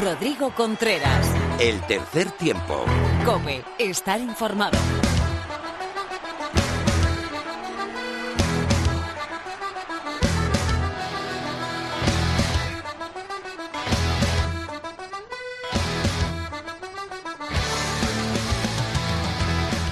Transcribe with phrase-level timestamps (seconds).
[0.00, 1.26] Rodrigo Contreras.
[1.60, 2.84] El tercer tiempo.
[3.24, 4.78] Come, estar informado.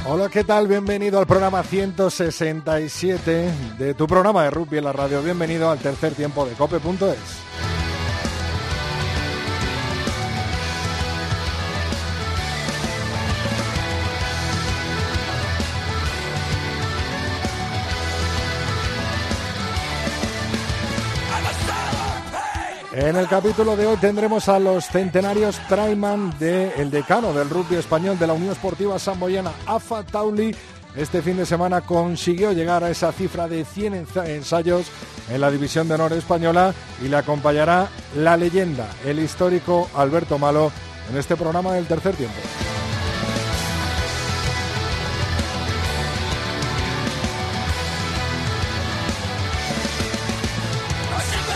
[0.07, 0.67] Hola, ¿qué tal?
[0.67, 5.23] Bienvenido al programa 167 de tu programa de rugby en la radio.
[5.23, 7.40] Bienvenido al tercer tiempo de cope.es.
[23.01, 27.77] En el capítulo de hoy tendremos a los centenarios Traiman del el decano del rugby
[27.77, 30.55] español de la Unión Esportiva Samboyana, Afa Tauli.
[30.95, 34.87] Este fin de semana consiguió llegar a esa cifra de 100 ensayos
[35.31, 40.71] en la División de Honor española y le acompañará la leyenda, el histórico Alberto Malo,
[41.11, 42.37] en este programa del tercer tiempo.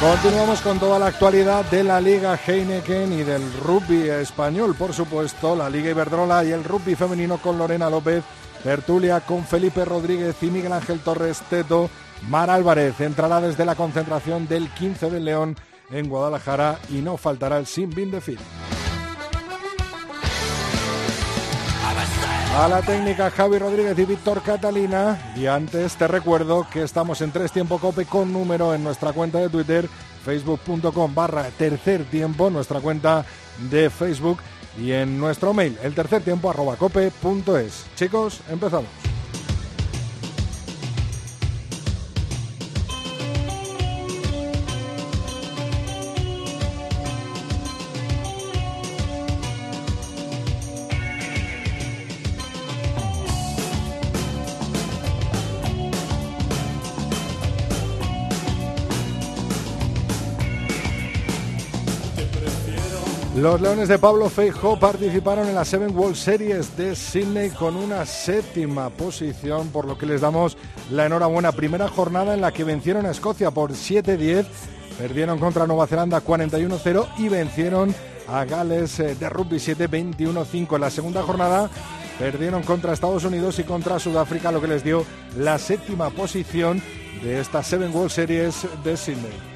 [0.04, 5.56] Continuamos con toda la actualidad de la Liga Heineken y del rugby español, por supuesto,
[5.56, 8.22] la Liga Iberdrola y el rugby femenino con Lorena López,
[8.62, 11.88] tertulia con Felipe Rodríguez y Miguel Ángel Torres Teto.
[12.28, 15.56] Mar Álvarez entrará desde la concentración del 15 del León
[15.90, 18.38] en Guadalajara y no faltará el Sin Bin de Phil.
[22.56, 25.32] A la técnica Javi Rodríguez y Víctor Catalina.
[25.34, 29.38] Y antes te recuerdo que estamos en Tres Tiempo Cope con número en nuestra cuenta
[29.38, 29.88] de Twitter,
[30.24, 33.24] facebook.com barra tercer tiempo, nuestra cuenta
[33.70, 34.38] de Facebook
[34.78, 37.86] y en nuestro mail, el tercer tiempo arroba cope.es.
[37.96, 39.13] Chicos, empezamos.
[63.44, 68.06] Los Leones de Pablo Feijo participaron en la Seven World Series de Sydney con una
[68.06, 70.56] séptima posición, por lo que les damos
[70.90, 71.52] la enhorabuena.
[71.52, 74.46] Primera jornada en la que vencieron a Escocia por 7-10,
[74.96, 77.94] perdieron contra Nueva Zelanda 41-0 y vencieron
[78.28, 80.76] a Gales eh, de Rugby 7 21-5.
[80.76, 81.68] En la segunda jornada
[82.18, 85.04] perdieron contra Estados Unidos y contra Sudáfrica, lo que les dio
[85.36, 86.82] la séptima posición
[87.22, 89.53] de esta Seven World Series de Sydney.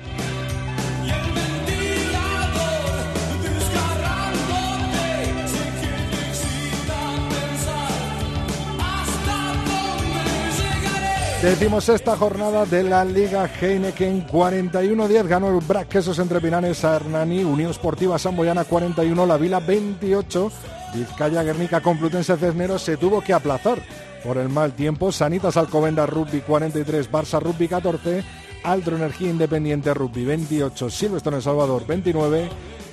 [11.43, 14.27] Decimos esta jornada de la Liga Heineken.
[14.27, 19.61] 41-10 ganó el Brac Quesos entre Pinares a Hernani, Unión Esportiva Samboyana 41, La Vila
[19.61, 20.51] 28,
[20.95, 23.81] Vizcaya Guernica Complutense Cisneros se tuvo que aplazar
[24.25, 28.25] por el mal tiempo, Sanitas Alcobenda Rugby 43, Barça Rugby 14,
[28.65, 32.49] Aldro Energía Independiente Rugby 28, Silvestre El Salvador 29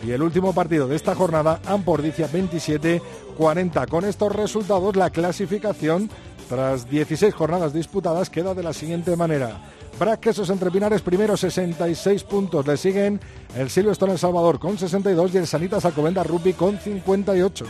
[0.06, 3.88] y el último partido de esta jornada, Ampordicia 27-40.
[3.88, 6.12] Con estos resultados la clasificación
[6.48, 9.60] tras 16 jornadas disputadas, queda de la siguiente manera.
[10.00, 12.68] Braquesos entre Pinares primero 66 puntos.
[12.68, 13.20] Le siguen
[13.58, 17.66] el Silvestre El Salvador con 62 y el Sanitas Alcobenda Rugby con 58.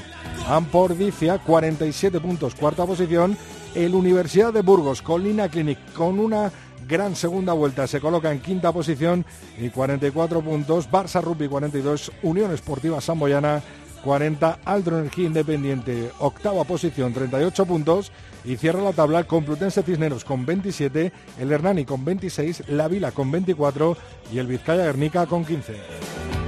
[0.47, 3.37] Ampordicia 47 puntos, cuarta posición.
[3.75, 6.51] El Universidad de Burgos con Lina Clinic con una
[6.87, 9.25] gran segunda vuelta se coloca en quinta posición
[9.59, 10.89] y 44 puntos.
[10.89, 13.61] Barça Rugby 42, Unión Esportiva Samboyana
[14.03, 18.11] 40, Aldro Energía Independiente octava posición 38 puntos
[18.45, 23.31] y cierra la tabla Complutense Cisneros con 27, el Hernani con 26, la Vila con
[23.31, 23.97] 24
[24.31, 26.44] y el Vizcaya Guernica con 15.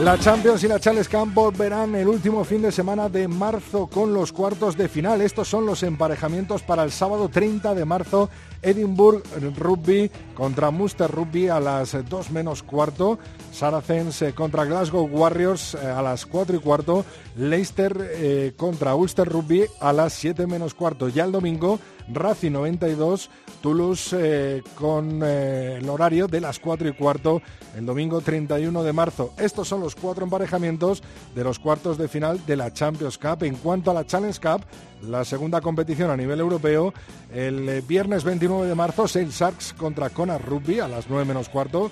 [0.00, 4.14] La Champions y la Charles Camp volverán el último fin de semana de marzo con
[4.14, 5.20] los cuartos de final.
[5.20, 8.30] Estos son los emparejamientos para el sábado 30 de marzo.
[8.62, 9.22] Edinburgh
[9.58, 13.18] Rugby contra Munster Rugby a las 2 menos cuarto.
[13.52, 17.04] Saracens eh, contra Glasgow Warriors eh, a las 4 y cuarto.
[17.36, 21.10] Leicester eh, contra Ulster Rugby a las 7 menos cuarto.
[21.10, 21.78] Ya el domingo,
[22.12, 23.30] Racing 92,
[23.60, 27.42] Toulouse con el horario de las 4 y cuarto
[27.76, 29.32] el domingo 31 de marzo.
[29.38, 31.02] Estos son los cuatro emparejamientos
[31.34, 33.44] de los cuartos de final de la Champions Cup.
[33.44, 34.62] En cuanto a la Challenge Cup,
[35.02, 36.92] la segunda competición a nivel europeo,
[37.32, 41.90] el viernes 29 de marzo, Saint Sharks contra Conar Rugby a las 9 menos cuarto.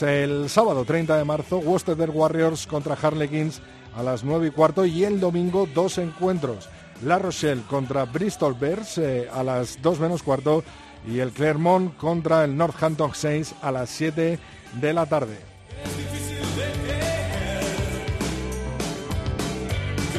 [0.00, 3.60] El sábado 30 de marzo, Worcester Warriors contra Harlequins
[3.94, 4.86] a las 9 y cuarto.
[4.86, 6.68] Y el domingo, dos encuentros.
[7.04, 10.62] La Rochelle contra Bristol Bears eh, a las 2 menos cuarto
[11.06, 14.38] y el Clermont contra el Northampton Saints a las 7
[14.80, 15.38] de la tarde.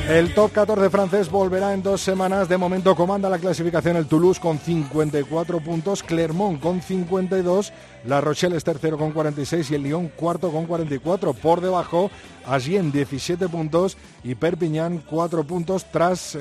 [0.10, 2.50] El top 14 francés volverá en dos semanas.
[2.50, 7.72] De momento comanda la clasificación el Toulouse con 54 puntos, Clermont con 52,
[8.06, 11.34] La Rochelle es tercero con 46 y el Lyon cuarto con 44.
[11.34, 12.12] Por debajo,
[12.66, 13.96] en 17 puntos
[14.26, 16.38] y Perpignan 4 puntos tras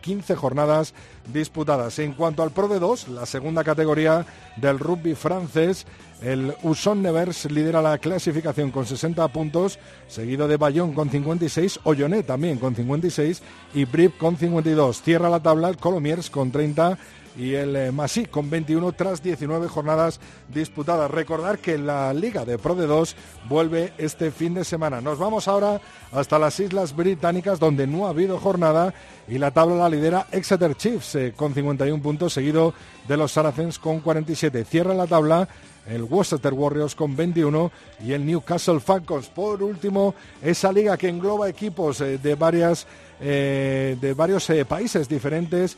[0.00, 0.94] 15 eh, jornadas
[1.30, 1.98] disputadas.
[1.98, 4.24] En cuanto al Pro de 2, la segunda categoría
[4.56, 5.86] del rugby francés,
[6.22, 12.26] el Uson Nevers lidera la clasificación con 60 puntos, seguido de Bayonne con 56, Ollonet
[12.26, 13.42] también con 56
[13.74, 15.02] y Brip con 52.
[15.02, 16.98] Cierra la tabla Colomiers con 30
[17.36, 20.20] y el eh, Masí con 21 tras 19 jornadas
[20.52, 21.10] disputadas.
[21.10, 23.16] Recordar que la Liga de Pro de 2
[23.48, 25.00] vuelve este fin de semana.
[25.00, 25.80] Nos vamos ahora
[26.12, 28.94] hasta las Islas Británicas donde no ha habido jornada
[29.28, 32.74] y la tabla la lidera Exeter Chiefs eh, con 51 puntos seguido
[33.08, 34.64] de los Saracens con 47.
[34.64, 35.48] Cierra la tabla
[35.86, 37.70] el Worcester Warriors con 21
[38.04, 39.28] y el Newcastle Falcons.
[39.28, 42.86] Por último, esa liga que engloba equipos eh, de, varias,
[43.20, 45.76] eh, de varios eh, países diferentes,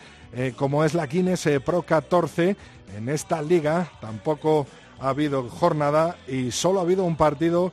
[0.57, 2.57] como es la Guinness Pro 14.
[2.97, 4.67] En esta liga tampoco
[4.99, 7.71] ha habido jornada y solo ha habido un partido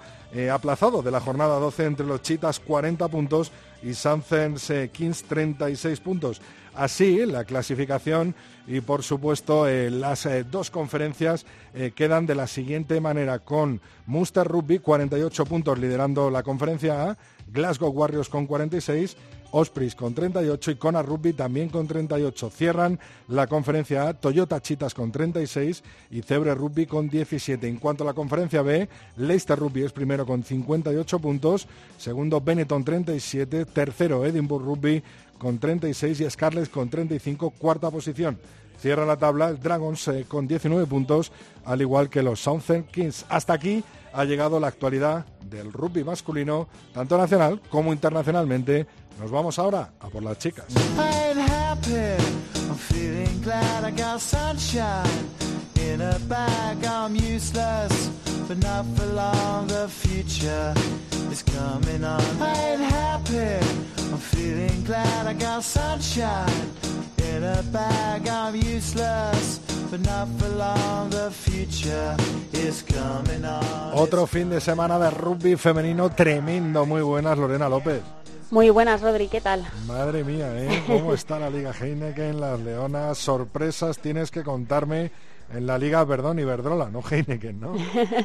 [0.53, 3.51] aplazado de la jornada 12 entre los Chitas 40 puntos
[3.81, 6.39] y Sanzens Kings 36 puntos.
[6.73, 8.33] Así, la clasificación
[8.65, 13.81] y, por supuesto, eh, las eh, dos conferencias eh, quedan de la siguiente manera, con
[14.05, 17.17] Munster Rugby 48 puntos liderando la conferencia A,
[17.51, 19.17] Glasgow Warriors con 46,
[19.51, 22.49] Ospreys con 38 y Kona Rugby también con 38.
[22.49, 27.67] Cierran la conferencia A, Toyota Chitas con 36 y Cebre Rugby con 17.
[27.67, 31.67] En cuanto a la conferencia B, Leicester Rugby es primero con 58 puntos,
[31.97, 35.03] segundo Benetton 37, tercero Edinburgh Rugby
[35.37, 38.37] con 36 y Scarlett con 35, cuarta posición.
[38.81, 41.31] Cierra la tabla Dragons eh, con 19 puntos,
[41.65, 43.25] al igual que los Southern Kings.
[43.29, 48.87] Hasta aquí ha llegado la actualidad del rugby masculino, tanto nacional como internacionalmente.
[49.19, 50.65] Nos vamos ahora a por las chicas.
[73.93, 76.85] Otro fin de semana de rugby femenino tremendo.
[76.85, 78.01] Muy buenas, Lorena López.
[78.51, 79.65] Muy buenas, Rodri, ¿qué tal?
[79.87, 80.83] Madre mía, ¿eh?
[80.85, 83.17] ¿Cómo está la Liga Heineken, las Leonas?
[83.17, 85.09] Sorpresas tienes que contarme
[85.53, 87.75] en la liga, perdón, Iberdrola, no Heineken, ¿no?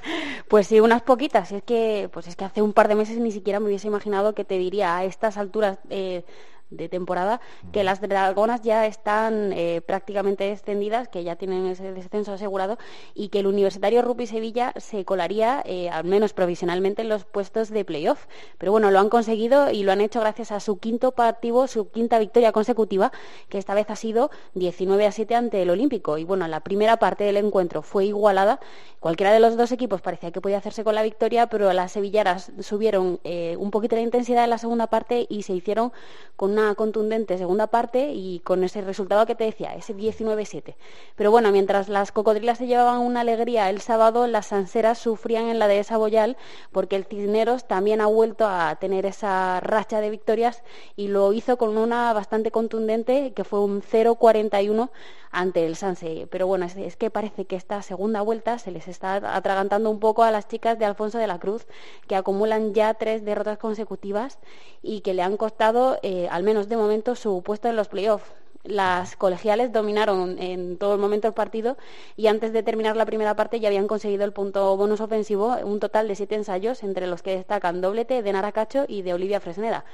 [0.48, 1.52] pues sí, unas poquitas.
[1.52, 4.34] Es que, pues es que hace un par de meses ni siquiera me hubiese imaginado
[4.34, 6.24] que te diría a estas alturas eh,
[6.70, 7.40] de temporada,
[7.72, 12.78] que las dragonas ya están eh, prácticamente extendidas, que ya tienen ese descenso asegurado
[13.14, 17.70] y que el Universitario Rugby Sevilla se colaría, eh, al menos provisionalmente, en los puestos
[17.70, 18.26] de playoff.
[18.58, 21.90] Pero bueno, lo han conseguido y lo han hecho gracias a su quinto partido, su
[21.90, 23.12] quinta victoria consecutiva,
[23.48, 26.18] que esta vez ha sido 19 a 7 ante el Olímpico.
[26.18, 28.58] Y bueno, la primera parte del encuentro fue igualada.
[29.00, 32.50] Cualquiera de los dos equipos parecía que podía hacerse con la victoria, pero las sevillaras
[32.60, 35.92] subieron eh, un poquito la intensidad en la segunda parte y se hicieron
[36.34, 40.74] con una contundente segunda parte y con ese resultado que te decía, ese 19-7.
[41.14, 45.58] Pero bueno, mientras las cocodrilas se llevaban una alegría el sábado, las sanseras sufrían en
[45.58, 46.38] la dehesa Boyal
[46.72, 50.62] porque el Cisneros también ha vuelto a tener esa racha de victorias
[50.96, 54.88] y lo hizo con una bastante contundente que fue un 0-41
[55.36, 56.26] ante el Sanse.
[56.30, 60.22] Pero bueno, es, que parece que esta segunda vuelta se les está atragantando un poco
[60.22, 61.66] a las chicas de Alfonso de la Cruz,
[62.08, 64.38] que acumulan ya tres derrotas consecutivas
[64.82, 68.24] y que le han costado, eh, al menos de momento, su puesto en los playoffs
[68.62, 71.76] las colegiales dominaron en todo el momento el partido
[72.16, 75.80] y antes de terminar la primera parte ya habían conseguido el punto bonus ofensivo, un
[75.80, 79.84] total de siete ensayos, entre los que destacan doblete de Naracacho y de Olivia Fresneda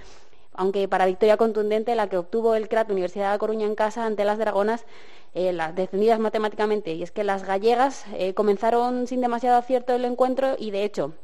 [0.54, 4.22] aunque para victoria contundente la que obtuvo el CRAT Universidad de Coruña en casa ante
[4.26, 4.84] las Dragonas,
[5.32, 6.92] eh, las descendidas matemáticamente.
[6.92, 11.14] Y es que las gallegas eh, comenzaron sin demasiado acierto el encuentro y de hecho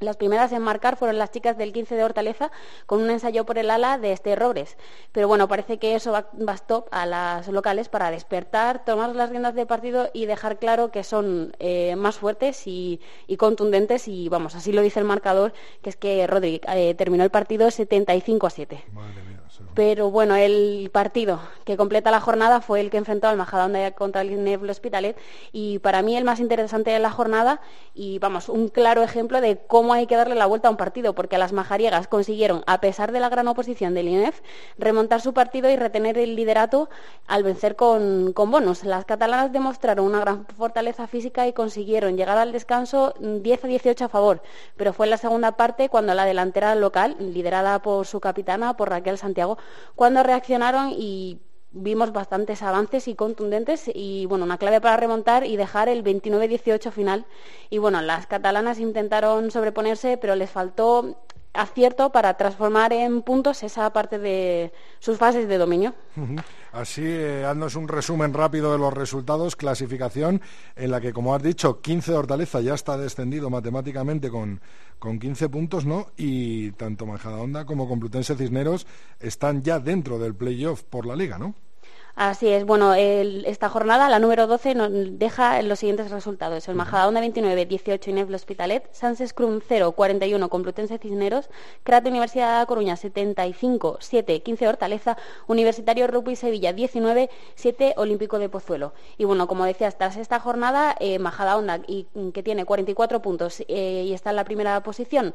[0.00, 2.50] las primeras en marcar fueron las chicas del 15 de Hortaleza
[2.86, 4.76] con un ensayo por el ala de este Robres.
[5.12, 9.66] Pero bueno, parece que eso bastó a las locales para despertar, tomar las riendas del
[9.66, 13.00] partido y dejar claro que son eh, más fuertes y,
[13.38, 14.08] contundentes.
[14.08, 15.52] Y vamos, así lo dice el marcador,
[15.82, 16.60] que es que Rodri
[16.96, 18.84] terminó el partido 75 a 7.
[19.74, 24.22] Pero bueno, el partido que completa la jornada fue el que enfrentó al Majadahonda contra
[24.22, 25.16] el Ineblo Hospitalet
[25.52, 27.60] y para mí el más interesante de la jornada
[27.94, 31.14] y vamos, un claro ejemplo de cómo hay que darle la vuelta a un partido,
[31.14, 34.40] porque las majariegas consiguieron, a pesar de la gran oposición del INEF,
[34.76, 36.88] remontar su partido y retener el liderato
[37.28, 38.84] al vencer con, con bonus.
[38.84, 44.04] Las catalanas demostraron una gran fortaleza física y consiguieron llegar al descanso 10 a 18
[44.04, 44.42] a favor,
[44.76, 48.90] pero fue en la segunda parte cuando la delantera local, liderada por su capitana, por
[48.90, 49.58] Raquel Santiago,
[49.94, 51.40] cuando reaccionaron y
[51.72, 56.90] vimos bastantes avances y contundentes y bueno, una clave para remontar y dejar el 29-18
[56.90, 57.26] final.
[57.70, 61.16] Y bueno, las catalanas intentaron sobreponerse, pero les faltó
[61.52, 65.94] acierto para transformar en puntos esa parte de sus fases de dominio.
[66.72, 70.40] Así, eh, haznos un resumen rápido de los resultados, clasificación
[70.76, 74.60] en la que, como has dicho, 15 de Hortaleza ya está descendido matemáticamente con,
[74.98, 76.08] con 15 puntos, ¿no?
[76.16, 78.86] Y tanto Majadahonda como Complutense Cisneros
[79.18, 81.54] están ya dentro del playoff por la liga, ¿no?
[82.16, 86.68] Así es, bueno, esta jornada, la número 12, nos deja los siguientes resultados.
[86.68, 91.48] El Majadahonda 29, 18 Ineflo Hospitalet, Sanses Crum 0, 41 Complutense Cisneros,
[91.82, 98.48] Crat Universidad de Coruña 75, 7, 15 Hortaleza, Universitario Rugby Sevilla 19, 7 Olímpico de
[98.48, 98.92] Pozuelo.
[99.16, 104.04] Y bueno, como decías, tras esta jornada, eh, Majadahonda, y, que tiene 44 puntos eh,
[104.06, 105.34] y está en la primera posición,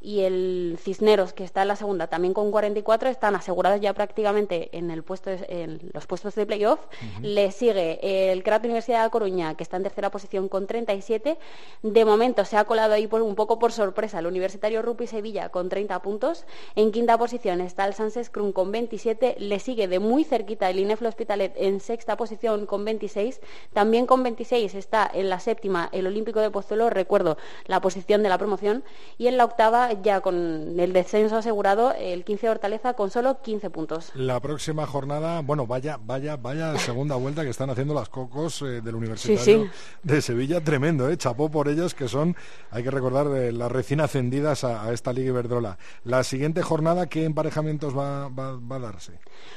[0.00, 4.68] y el Cisneros, que está en la segunda, también con 44, están asegurados ya prácticamente
[4.76, 6.80] en, el puesto en los puestos de playoff.
[7.22, 11.38] Le sigue el Crat Universidad de Coruña, que está en tercera posición con 37.
[11.82, 15.48] De momento se ha colado ahí por, un poco por sorpresa el Universitario Rupi Sevilla
[15.48, 16.44] con 30 puntos.
[16.74, 19.36] En quinta posición está el Sanses Crum con 27.
[19.38, 23.40] Le sigue de muy cerquita el Ineflo Hospitalet en sexta posición con 26.
[23.72, 27.36] También con 26 está en la séptima el Olímpico de Pozuelo, recuerdo
[27.66, 28.84] la posición de la promoción.
[29.18, 33.40] Y en la octava ya con el descenso asegurado el 15 de Hortaleza con solo
[33.42, 34.12] 15 puntos.
[34.14, 38.80] La próxima jornada, bueno, vaya, vaya, vaya segunda vuelta que están haciendo las cocos eh,
[38.80, 39.70] del Universitario
[40.02, 41.16] de Sevilla, tremendo, ¿eh?
[41.16, 42.36] Chapó por ellos que son,
[42.70, 45.78] hay que recordar, de las recién ascendidas a, esta Liga Iberdrola.
[46.04, 49.12] La siguiente jornada, ¿qué emparejamientos va, a darse?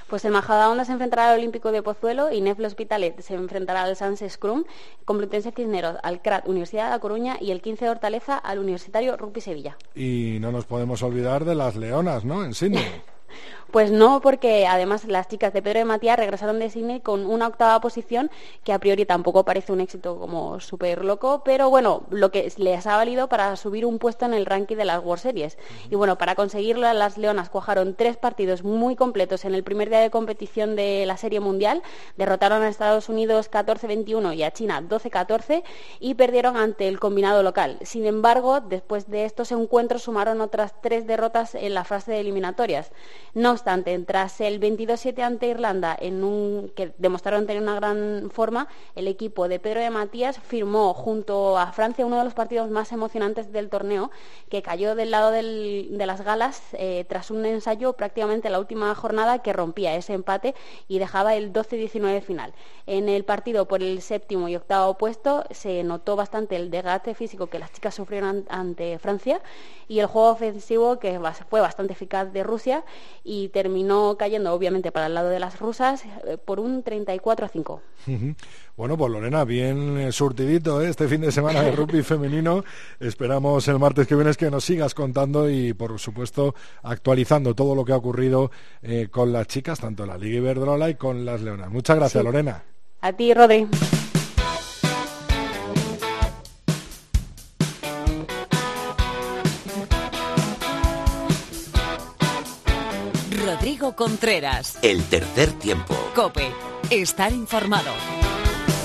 [0.07, 3.95] Pues el Majadahonda se enfrentará al Olímpico de Pozuelo y Neflo Hospitalet se enfrentará al
[3.95, 4.63] Sans Scrum,
[5.05, 9.17] Complutense Cisneros al CRAT Universidad de La Coruña y el 15 de Hortaleza al Universitario
[9.17, 9.77] Rugby Sevilla.
[9.95, 12.43] Y y no nos podemos olvidar de las leonas, ¿no?
[12.43, 12.85] En Sydney.
[13.71, 17.45] Pues no, porque además las chicas de Pedro de Matías regresaron de Sydney con una
[17.45, 18.31] octava posición,
[18.63, 22.87] que a priori tampoco parece un éxito como súper loco, pero bueno, lo que les
[22.87, 25.59] ha valido para subir un puesto en el ranking de las World Series.
[25.91, 29.99] Y bueno, para conseguirlo, las Leonas cuajaron tres partidos muy completos en el primer día
[29.99, 31.83] de competición de la Serie Mundial,
[32.17, 35.61] derrotaron a Estados Unidos 14-21 y a China 12-14
[35.99, 37.77] y perdieron ante el combinado local.
[37.83, 42.91] Sin embargo, después de estos encuentros sumaron otras tres derrotas en la fase de eliminatorias.
[43.35, 48.69] No obstante, tras el 22-7 ante Irlanda, en un, que demostraron tener una gran forma,
[48.95, 52.93] el equipo de Pedro de Matías firmó junto a Francia uno de los partidos más
[52.93, 54.11] emocionantes del torneo,
[54.47, 59.39] que cayó del lado de las galas eh, tras un ensayo prácticamente la última jornada
[59.39, 60.55] que rompía ese empate
[60.87, 62.53] y dejaba el 12-19 final.
[62.87, 67.47] En el partido por el séptimo y octavo puesto se notó bastante el desgaste físico
[67.47, 69.41] que las chicas sufrieron ante Francia
[69.89, 72.85] y el juego ofensivo que fue bastante eficaz de Rusia
[73.23, 77.49] y terminó cayendo obviamente para el lado de las rusas eh, por un 34 a
[77.49, 77.81] 5.
[78.77, 80.89] Bueno, pues Lorena, bien eh, surtidito ¿eh?
[80.89, 82.63] este fin de semana de rugby femenino.
[82.99, 87.83] Esperamos el martes que viene que nos sigas contando y, por supuesto, actualizando todo lo
[87.83, 88.51] que ha ocurrido
[89.11, 91.71] con las chicas, tanto en la Liga Iberdrola y con las Leonas.
[91.71, 92.63] Muchas gracias, Lorena.
[93.01, 93.67] A ti, Rodri.
[103.95, 104.77] Contreras.
[104.81, 105.95] El tercer tiempo.
[106.15, 106.51] Cope.
[106.89, 107.91] Estar informado.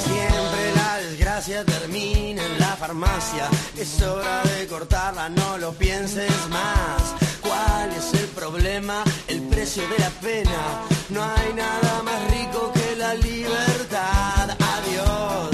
[0.04, 3.48] Siempre la desgracia termina en la farmacia.
[3.76, 7.14] Es hora de cortarla, no lo pienses más.
[7.40, 9.04] ¿Cuál es el problema?
[9.28, 10.82] El precio de la pena.
[11.10, 14.56] No hay nada más rico que la libertad.
[14.76, 15.53] Adiós,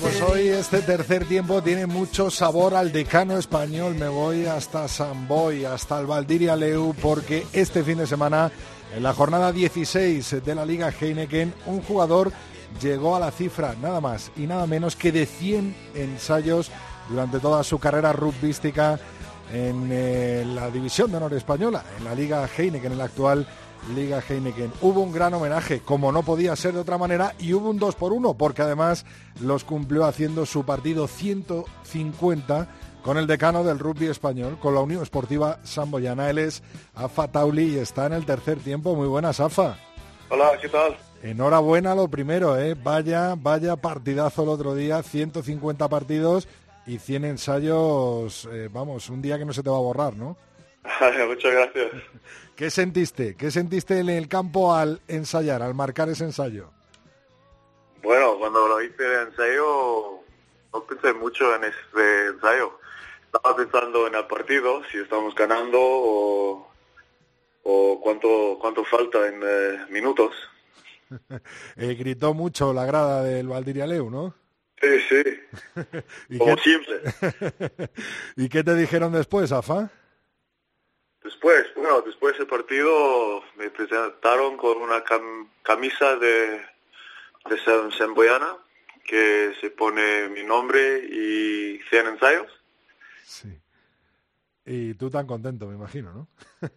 [0.00, 3.94] pues hoy este tercer tiempo tiene mucho sabor al decano español.
[3.94, 8.52] Me voy hasta San Boy, hasta el Valdiria Leu, porque este fin de semana,
[8.94, 12.32] en la jornada 16 de la Liga Heineken, un jugador
[12.80, 16.70] llegó a la cifra nada más y nada menos que de 100 ensayos
[17.08, 19.00] durante toda su carrera rugbística
[19.52, 23.46] en eh, la división de honor española, en la Liga Heineken, en el actual
[23.94, 24.72] Liga Heineken.
[24.80, 27.94] Hubo un gran homenaje, como no podía ser de otra manera, y hubo un 2
[27.94, 29.06] por 1 porque además
[29.40, 32.68] los cumplió haciendo su partido 150
[33.02, 36.28] con el decano del rugby español, con la Unión Esportiva Samboyana.
[36.30, 36.62] Él es
[36.94, 38.94] Afa Tauli y está en el tercer tiempo.
[38.94, 39.76] Muy buenas, Afa.
[40.28, 40.96] Hola, ¿qué tal?
[41.22, 42.74] Enhorabuena lo primero, ¿eh?
[42.74, 46.48] Vaya, vaya partidazo el otro día, 150 partidos
[46.86, 50.36] y 100 ensayos, eh, vamos, un día que no se te va a borrar, ¿no?
[51.28, 51.90] Muchas gracias.
[52.58, 53.36] ¿Qué sentiste?
[53.36, 56.72] ¿Qué sentiste en el campo al ensayar, al marcar ese ensayo?
[58.02, 60.18] Bueno, cuando lo hice el ensayo,
[60.72, 62.76] no pensé mucho en ese ensayo.
[63.26, 66.68] Estaba pensando en el partido, si estamos ganando o,
[67.62, 70.34] o cuánto, cuánto falta en eh, minutos.
[71.76, 74.34] Eh, gritó mucho la grada del Valdirialeu, ¿no?
[74.82, 76.38] Sí, sí.
[76.38, 77.02] Como siempre.
[78.36, 79.92] ¿Y qué te dijeron después, Afa?
[81.22, 85.02] Después, bueno, después del partido me presentaron con una
[85.62, 86.60] camisa de,
[87.48, 88.56] de Semboyana
[89.04, 92.46] que se pone mi nombre y 100 ensayos.
[93.24, 93.58] Sí.
[94.70, 96.28] Y tú tan contento, me imagino, ¿no?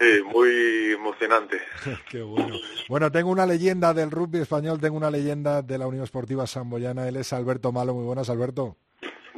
[0.00, 1.58] sí, muy emocionante.
[2.10, 2.54] Qué bueno.
[2.90, 7.08] Bueno, tengo una leyenda del rugby español, tengo una leyenda de la Unión Esportiva Samboyana.
[7.08, 7.94] Él es Alberto Malo.
[7.94, 8.76] Muy buenas, Alberto.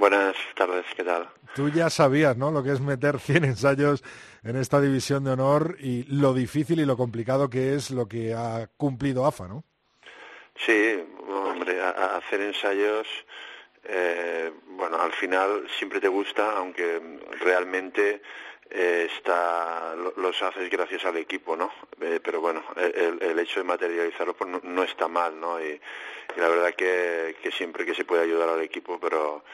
[0.03, 1.29] Buenas tardes, ¿qué tal?
[1.55, 2.51] Tú ya sabías, ¿no?
[2.51, 4.03] Lo que es meter 100 ensayos
[4.43, 8.35] en esta división de honor y lo difícil y lo complicado que es lo que
[8.35, 9.63] ha cumplido AFA, ¿no?
[10.57, 13.07] Sí, hombre, hacer ensayos
[13.85, 17.01] eh, bueno, al final siempre te gusta, aunque
[17.39, 18.23] realmente
[18.71, 21.71] eh, está los haces gracias al equipo, ¿no?
[22.01, 25.61] Eh, pero bueno, el, hecho de materializarlo pues no, está mal, ¿no?
[25.65, 25.81] Y,
[26.37, 29.45] la verdad que, que siempre que se puede ayudar al equipo, pero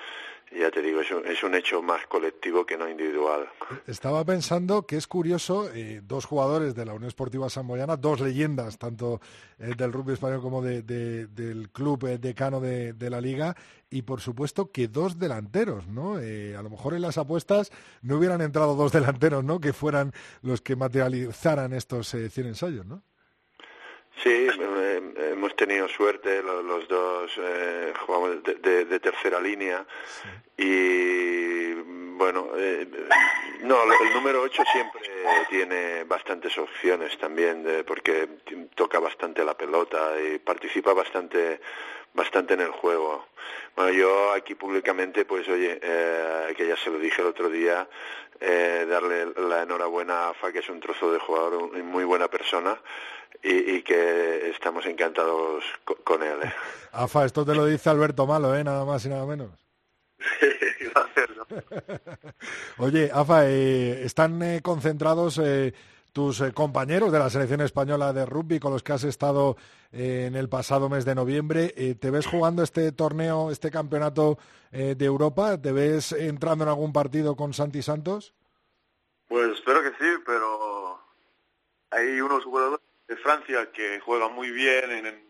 [0.57, 3.49] ya te digo, es un, hecho más colectivo que no individual.
[3.87, 8.79] Estaba pensando que es curioso, eh, dos jugadores de la Unión Esportiva Samboyana, dos leyendas,
[8.79, 9.21] tanto
[9.59, 13.57] eh, del rugby español como del club eh, decano de, la liga,
[13.91, 16.17] y por supuesto que dos delanteros, ¿no?
[16.17, 17.71] a lo mejor en las apuestas
[18.03, 19.61] no hubieran entrado dos delanteros, ¿no?
[19.61, 20.13] Que fueran
[20.43, 23.03] los que materializaran estos 100 ensayos, ¿no?
[24.23, 24.49] Sí,
[25.17, 29.87] hemos tenido suerte, los, dos eh, jugamos de, tercera línea
[30.57, 31.73] y
[32.17, 32.87] bueno, eh,
[33.63, 35.03] no, el número 8 siempre
[35.49, 38.29] tiene bastantes opciones también, porque
[38.75, 41.61] toca bastante la pelota y participa bastante
[42.15, 43.27] bastante en el juego.
[43.77, 47.89] Bueno, yo aquí públicamente, pues oye, eh, que ya se lo dije el otro día,
[48.41, 52.81] eh, darle la enhorabuena a Afa, que es un trozo de jugador, muy buena persona,
[53.43, 55.65] y, que estamos encantados
[56.05, 56.39] con, él.
[56.43, 56.53] ¿eh?
[56.93, 58.65] Afa, esto te lo dice Alberto Malo, ¿eh?
[58.65, 59.51] Nada más y nada menos.
[62.79, 65.41] Oye, Afa, eh, están eh, concentrados
[66.13, 69.57] tus compañeros de la selección española de rugby con los que has estado
[69.93, 71.69] en el pasado mes de noviembre.
[71.69, 74.39] ¿Te ves jugando este torneo, este campeonato
[74.73, 75.61] de Europa?
[75.61, 78.35] ¿Te ves entrando en algún partido con Santi Santos?
[79.29, 80.99] Pues espero que sí, pero
[81.91, 82.78] hay unos jugadores
[83.09, 85.25] de Francia que juega muy bien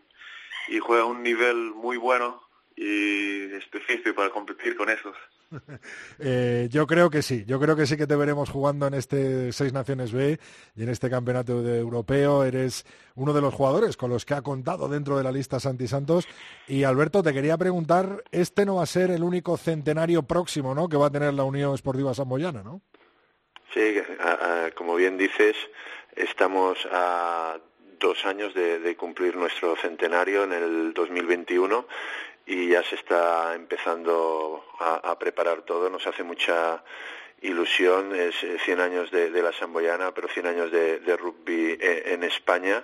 [0.67, 2.41] y juega a un nivel muy bueno
[2.75, 5.15] y es difícil para competir con esos.
[6.19, 9.51] Eh, yo creo que sí, yo creo que sí que te veremos jugando en este
[9.51, 10.37] Seis Naciones B
[10.75, 12.43] y en este campeonato de europeo.
[12.43, 15.87] Eres uno de los jugadores con los que ha contado dentro de la lista Santi
[15.87, 16.27] Santos.
[16.67, 20.87] Y Alberto, te quería preguntar, este no va a ser el único centenario próximo ¿no?
[20.89, 22.81] que va a tener la Unión Esportiva Samboyana, ¿no?
[23.73, 23.95] Sí,
[24.75, 25.55] como bien dices,
[26.15, 27.57] estamos a
[27.99, 31.85] dos años de, cumplir nuestro centenario en el 2021
[32.45, 35.89] y ya se está empezando a, preparar todo.
[35.89, 36.83] Nos hace mucha
[37.41, 38.35] ilusión, es
[38.65, 42.83] 100 años de, la Samboyana, pero 100 años de, rugby eh, en España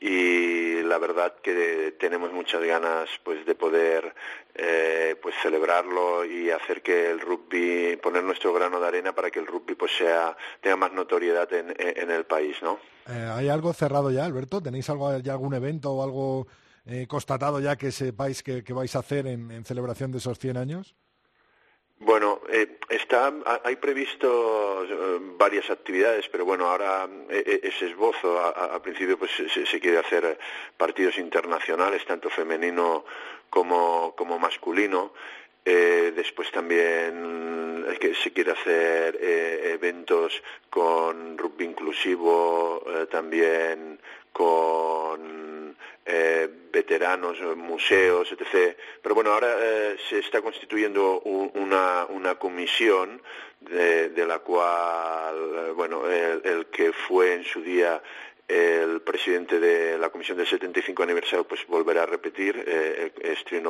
[0.00, 4.14] y la verdad que tenemos muchas ganas pues de poder
[4.54, 9.38] eh, pues celebrarlo y hacer que el rugby poner nuestro grano de arena para que
[9.38, 12.78] el rugby pues sea tenga más notoriedad en, en el país no
[13.08, 16.46] eh, hay algo cerrado ya Alberto tenéis algo ya algún evento o algo
[16.86, 20.56] eh, constatado ya que sepáis que, vais a hacer en, en celebración de esos 100
[20.56, 20.94] años
[22.04, 23.32] bueno, eh, está,
[23.64, 29.80] hay previsto eh, varias actividades, pero bueno, ahora eh, ese esbozo, a, principio pues se,
[29.80, 30.38] quiere hacer
[30.76, 33.04] partidos internacionales, tanto femenino
[33.48, 35.12] como, como masculino.
[35.64, 37.86] después también
[38.22, 43.98] se quiere hacer eventos con rugby inclusivo, también
[44.34, 48.76] con eh, veteranos, museos, etc.
[49.00, 53.22] Pero bueno, ahora eh, se está constituyendo una, una, comisión
[53.60, 58.02] de, la cual, bueno, el, que fue en su día
[58.48, 63.12] el presidente de la comisión del 75 aniversario pues volverá a repetir, eh,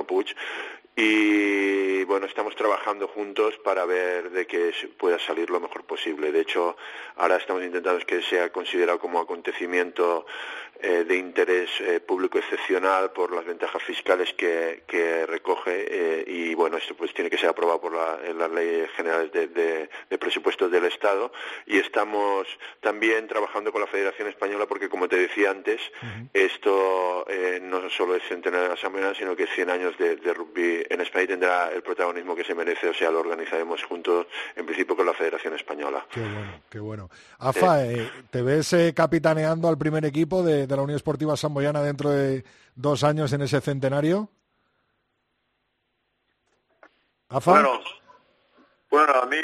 [0.06, 0.34] Puig,
[0.96, 6.30] y bueno, estamos trabajando juntos para ver de que pueda salir lo mejor posible.
[6.30, 6.76] De hecho,
[7.16, 10.26] ahora estamos intentando que sea considerado como acontecimiento
[10.80, 14.82] eh, de interés eh, público excepcional por las ventajas fiscales que,
[15.26, 18.90] recoge eh, y bueno, esto pues tiene que ser aprobado por la, en las leyes
[18.90, 21.32] generales de, presupuestos del Estado
[21.66, 22.46] y estamos
[22.80, 25.80] también trabajando con la Federación Española porque como te decía antes,
[26.32, 27.24] esto
[27.62, 31.28] no solo es centenario de la Asamblea, sino que 100 años de, rugby en España
[31.28, 35.14] tendrá el protagonismo que se merece, o sea, lo organizaremos juntos en principio con la
[35.14, 36.04] Federación Española.
[36.10, 37.10] Qué bueno, qué bueno.
[37.38, 37.78] AFA,
[38.30, 43.04] ¿te ves capitaneando al primer equipo de de la Unión Esportiva Samboyana dentro de dos
[43.04, 44.30] años en ese centenario?
[47.44, 47.80] Bueno,
[48.90, 49.36] bueno, a mí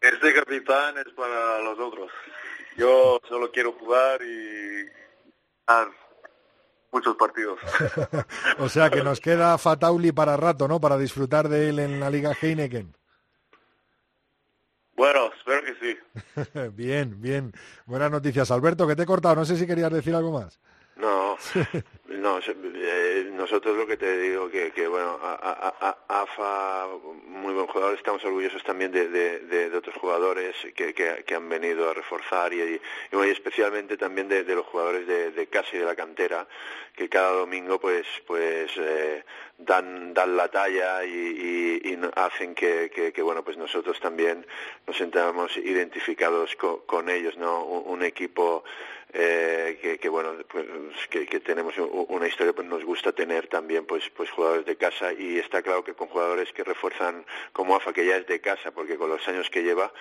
[0.00, 2.10] este capitán es para los otros.
[2.76, 4.86] Yo solo quiero jugar y
[5.66, 5.92] ganar
[6.92, 7.58] muchos partidos.
[8.58, 10.80] o sea que nos queda Fatauli para rato, ¿no?
[10.80, 12.96] Para disfrutar de él en la Liga Heineken.
[14.96, 16.70] Bueno, espero que sí.
[16.72, 17.52] bien, bien.
[17.86, 18.50] Buenas noticias.
[18.50, 19.34] Alberto, que te he cortado.
[19.34, 20.60] No sé si querías decir algo más.
[20.96, 21.23] No,
[22.08, 26.86] no, eh, nosotros lo que te digo que, que bueno, AFA,
[27.26, 31.94] muy buen jugador, estamos orgullosos también de, de, otros jugadores que, que, han venido a
[31.94, 32.80] reforzar y,
[33.12, 36.46] y, especialmente también de, los jugadores de, casa y de la cantera,
[36.94, 39.24] que cada domingo pues pues eh,
[39.58, 44.46] dan, dan la talla y, y, hacen que, que, bueno, pues nosotros también
[44.86, 47.64] nos sentamos identificados con, con ellos, ¿no?
[47.64, 48.64] un equipo
[49.16, 50.66] eh, que, bueno pues,
[51.08, 51.74] que, tenemos
[52.08, 55.84] una historia pues nos gusta tener también pues pues jugadores de casa y está claro
[55.84, 59.26] que con jugadores que refuerzan como AFA que ya es de casa porque con los
[59.28, 59.92] años que lleva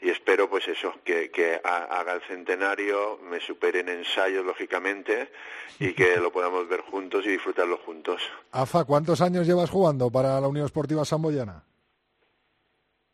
[0.00, 5.30] y espero pues eso que, que haga el centenario me superen ensayos lógicamente
[5.78, 10.40] y que lo podamos ver juntos y disfrutarlo juntos AFA ¿cuántos años llevas jugando para
[10.40, 11.62] la Unión Esportiva Samboyana?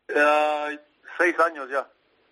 [0.09, 0.79] Eh,
[1.19, 1.89] seis años ya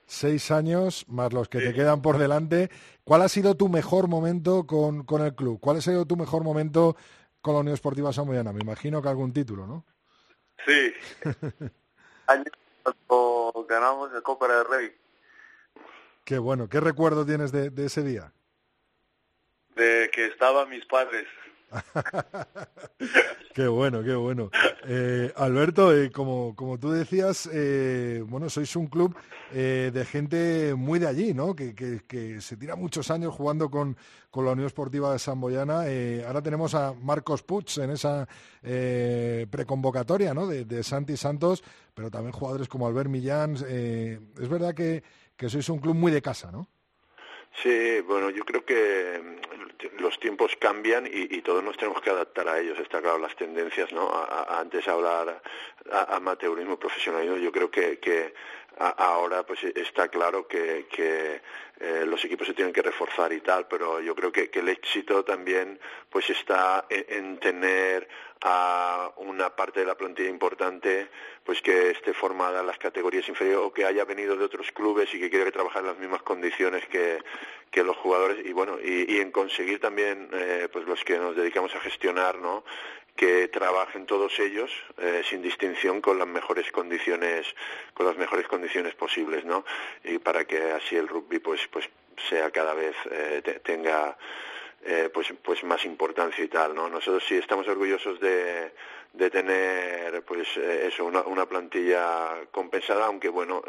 [0.06, 2.70] seis años más los que te quedan por delante.
[3.04, 5.58] ¿Cuál ha sido tu mejor momento con, con, el club?
[5.60, 6.96] ¿Cuál ha sido tu mejor momento
[7.40, 8.52] con la Unión Esportiva Samoyana?
[8.52, 9.84] Me imagino que algún título, ¿no?
[10.66, 10.92] Sí.
[12.26, 14.96] cuando ganamos el Copa del Rey.
[16.24, 16.68] Qué bueno.
[16.68, 18.32] ¿Qué recuerdo tienes de, de ese día?
[19.74, 21.26] De que estaban mis padres.
[23.54, 24.50] qué bueno, qué bueno.
[24.86, 29.16] Eh, Alberto, eh, como, como tú decías, eh, bueno, sois un club
[29.52, 31.54] de gente muy de allí, ¿no?
[31.54, 33.98] Que, que, se tira muchos años jugando con,
[34.30, 35.84] con la Unión Esportiva de Samboyana.
[36.26, 38.26] ahora tenemos a Marcos Puig en esa
[39.50, 40.46] preconvocatoria, ¿no?
[40.46, 43.56] De, de, Santi Santos, pero también jugadores como Albert Millán.
[43.56, 45.02] es verdad que,
[45.36, 46.68] que sois un club muy de casa, ¿no?
[47.62, 49.20] Sí, bueno, yo creo que
[49.98, 52.78] los tiempos cambian y, todos nos tenemos que adaptar a ellos.
[52.78, 54.10] Está claro, las tendencias, ¿no?
[54.48, 55.42] antes hablar
[55.90, 58.34] a, amateurismo, profesionalismo, yo creo que, que
[58.78, 61.40] ahora pues está claro que, que
[61.82, 65.24] eh, los equipos se tienen que reforzar y tal, pero yo creo que, el éxito
[65.24, 68.08] también pues está en, tener
[68.40, 71.08] a una parte de la plantilla importante
[71.44, 75.12] pues que esté formada en las categorías inferiores o que haya venido de otros clubes
[75.12, 77.18] y que quiera trabajar en las mismas condiciones que,
[77.72, 81.74] que los jugadores y bueno y, en conseguir también eh, pues los que nos dedicamos
[81.74, 82.64] a gestionar no
[83.16, 87.46] que trabajen todos ellos eh, sin distinción con las mejores condiciones
[87.94, 89.64] con las mejores condiciones posibles no
[90.04, 91.88] y para que así el rugby pues pues
[92.28, 94.16] sea cada vez eh, tenga
[94.84, 98.72] eh, pues pues más importancia y tal no nosotros sí estamos orgullosos de,
[99.12, 103.62] de tener pues eso una, una, plantilla compensada aunque bueno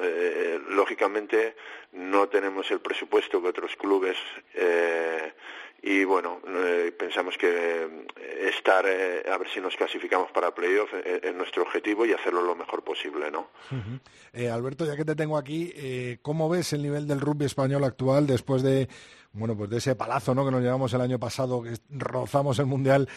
[0.69, 1.55] lógicamente
[1.91, 4.17] no tenemos el presupuesto que otros clubes
[5.85, 10.89] y bueno, eh, pensamos que eh, estar, eh, a ver si nos clasificamos para playoff
[10.93, 13.49] es nuestro objetivo y hacerlo lo mejor posible, ¿no?
[14.49, 18.63] Alberto, ya que te tengo aquí, ¿cómo ves el nivel del rugby español actual después
[18.63, 18.87] de
[19.33, 20.45] bueno, pues de ese palazo ¿no?
[20.45, 23.09] que nos llevamos el año pasado, que rozamos el Mundial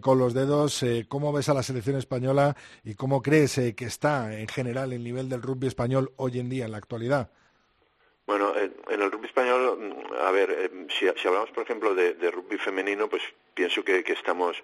[0.00, 0.84] con los dedos.
[1.08, 2.54] ¿Cómo ves a la selección española
[2.84, 6.66] y cómo crees que está en general el nivel del rugby español hoy en día,
[6.66, 7.30] en la actualidad?
[8.24, 13.08] Bueno, en, el rugby español, a ver, eh, si, hablamos, por ejemplo, de, rugby femenino,
[13.08, 14.56] pues pienso que, estamos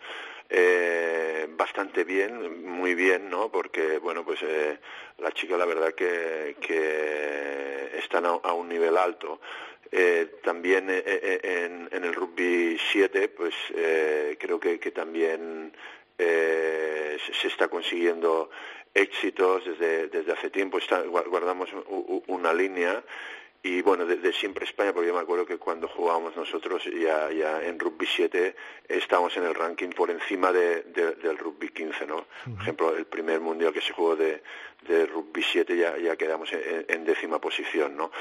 [0.49, 3.51] eh, bastante bien, muy bien, ¿no?
[3.51, 4.79] Porque, bueno, pues eh,
[5.19, 9.41] la chica, la verdad que, que están a, un nivel alto.
[10.45, 13.55] también en, el rugby 7, pues
[14.39, 15.73] creo que, también
[16.17, 18.51] se, está consiguiendo
[18.95, 20.79] éxitos desde, desde hace tiempo.
[21.11, 21.71] guardamos
[22.29, 23.03] una línea
[23.63, 27.61] y bueno, desde siempre España, porque yo me acuerdo que cuando jugábamos nosotros ya, ya
[27.63, 28.55] en rugby 7
[28.89, 32.27] estábamos en el ranking por encima de, del rugby 15, ¿no?
[32.45, 34.43] Por ejemplo, el primer mundial que se jugó de,
[34.87, 38.13] de rugby 7 ya, ya quedamos en, décima posición, ¿no?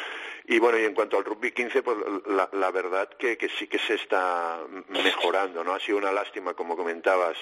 [0.47, 1.97] Y bueno, y en cuanto al rugby 15, pues
[2.27, 5.73] la, la verdad que, que, sí que se está mejorando, ¿no?
[5.75, 7.37] Ha sido una lástima, como comentabas,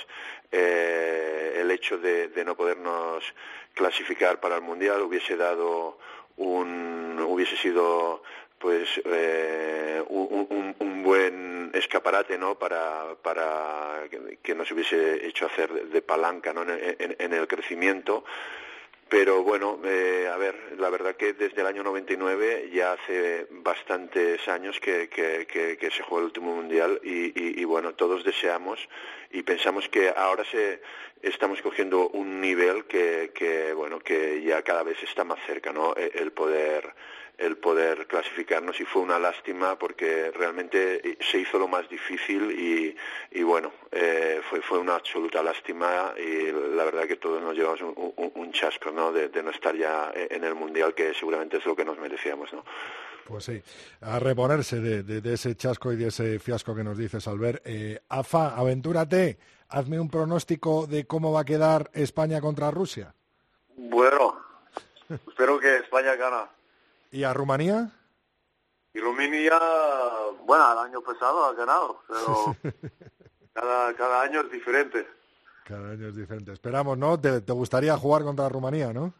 [0.51, 3.23] eh, el hecho de, de no podernos
[3.73, 5.97] clasificar para el mundial hubiese dado
[6.37, 8.23] un, hubiese sido
[8.59, 14.03] pues eh, un, un, buen escaparate no para, para
[14.41, 16.63] que, nos hubiese hecho hacer de, palanca ¿no?
[16.63, 18.23] en, en, el crecimiento
[19.07, 24.47] pero bueno, eh, a ver, la verdad que desde el año 99 ya hace bastantes
[24.47, 28.79] años que, que, que, se juega el último mundial y, y, bueno, todos deseamos
[29.31, 30.81] y pensamos que ahora se
[31.21, 35.95] estamos cogiendo un nivel que, que bueno, que ya cada vez está más cerca, ¿no?
[35.95, 36.93] E, el poder
[37.37, 42.95] el poder clasificarnos y fue una lástima porque realmente se hizo lo más difícil y,
[43.31, 47.81] y bueno, eh, fue, fue una absoluta lástima y la verdad que todos nos llevamos
[47.81, 49.11] un, chasco ¿no?
[49.11, 52.53] De, no estar ya en el Mundial que seguramente es lo que nos merecíamos.
[52.53, 52.63] ¿no?
[53.25, 53.61] Pues sí,
[54.01, 57.63] a reponerse de, de, ese chasco y de ese fiasco que nos dices, Albert.
[57.65, 63.15] Eh, AFA, aventúrate, hazme un pronóstico de cómo va a quedar España contra Rusia.
[63.75, 64.39] Bueno,
[65.09, 66.49] espero que España gana.
[67.15, 67.89] ¿Y a Rumanía?
[68.93, 69.57] Y Rumanía,
[70.43, 72.57] bueno, el año pasado ha ganado, pero
[73.53, 75.07] cada, cada año es diferente.
[75.63, 76.51] Cada año es diferente.
[76.51, 77.17] Esperamos, ¿no?
[77.17, 79.13] ¿Te, te gustaría jugar contra Rumanía, no?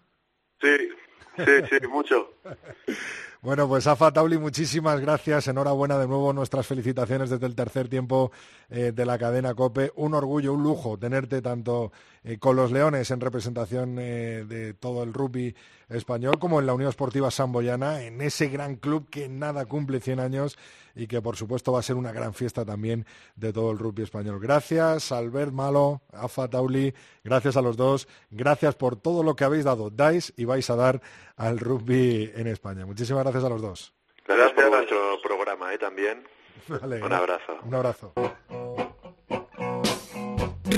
[0.60, 0.90] Sí,
[1.38, 2.34] sí, sí, mucho.
[3.46, 5.48] Bueno, pues Afa Tauli, muchísimas gracias.
[5.48, 6.34] Enhorabuena de nuevo.
[6.34, 8.32] Nuestras felicitaciones desde el tercer tiempo
[8.72, 9.92] eh, de la cadena COPE.
[9.98, 11.92] Un orgullo, un lujo tenerte tanto
[12.24, 15.56] eh, con los Leones en representación eh, de todo el rugby
[15.90, 20.20] español como en la Unión Esportiva Samboyana, en ese gran club que nada cumple 100
[20.20, 20.58] años
[20.96, 24.04] y que por supuesto va a ser una gran fiesta también de todo el rugby
[24.04, 24.40] español.
[24.40, 26.94] Gracias, Albert Malo, Afa Tauli,
[27.24, 30.76] gracias a los dos, gracias por todo lo que habéis dado, dais y vais a
[30.76, 31.02] dar
[31.36, 32.86] al rugby en España.
[32.86, 33.94] Muchísimas gracias a los dos.
[34.28, 35.78] Gracias por vuestro programa ¿eh?
[35.78, 36.24] también.
[36.70, 37.58] un abrazo.
[37.64, 38.14] Un abrazo.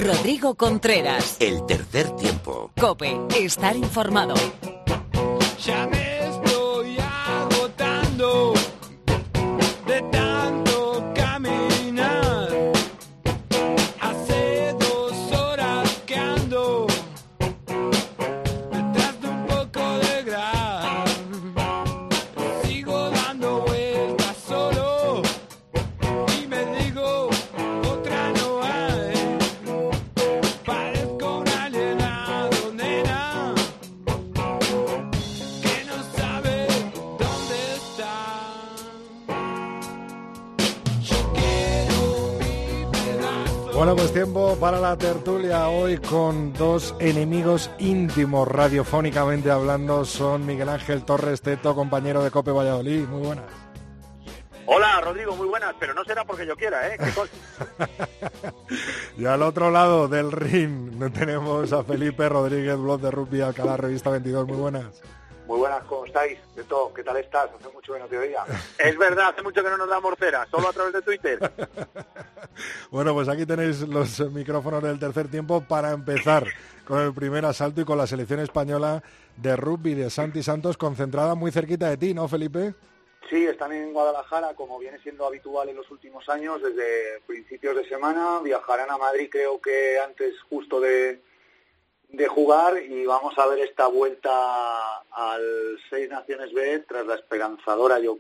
[0.05, 1.37] Rodrigo Contreras.
[1.39, 2.71] El tercer tiempo.
[2.79, 4.35] Cope, estar informado.
[5.57, 5.96] shot
[44.11, 50.03] tiempo para la tertulia hoy con dos enemigos íntimos radiofónicamente hablando.
[50.03, 53.05] Son Miguel Ángel Torres Teto, compañero de Cope Valladolid.
[53.07, 53.45] Muy buenas.
[54.65, 56.97] Hola, Rodrigo, muy buenas, pero no será porque yo quiera, ¿eh?
[59.17, 64.09] y al otro lado del ring tenemos a Felipe Rodríguez, blog de Rugby Alcalá, Revista
[64.09, 64.47] 22.
[64.47, 65.03] Muy buenas.
[65.47, 66.37] Muy buenas, ¿cómo estáis?
[66.57, 67.49] De todo, ¿qué tal estás?
[67.57, 68.17] Hace mucho que no te.
[68.79, 71.39] Es verdad, hace mucho que no nos da morcera, solo a través de Twitter.
[72.91, 76.45] bueno, pues aquí tenéis los micrófonos del tercer tiempo para empezar
[76.85, 79.01] con el primer asalto y con la selección española
[79.37, 82.73] de rugby de Santi Santos concentrada muy cerquita de ti, ¿no, Felipe?
[83.29, 87.87] Sí, están en Guadalajara, como viene siendo habitual en los últimos años, desde principios de
[87.87, 88.41] semana.
[88.43, 91.21] Viajarán a Madrid, creo que antes justo de,
[92.09, 97.99] de jugar y vamos a ver esta vuelta al Seis Naciones B tras la esperanzadora,
[97.99, 98.17] yo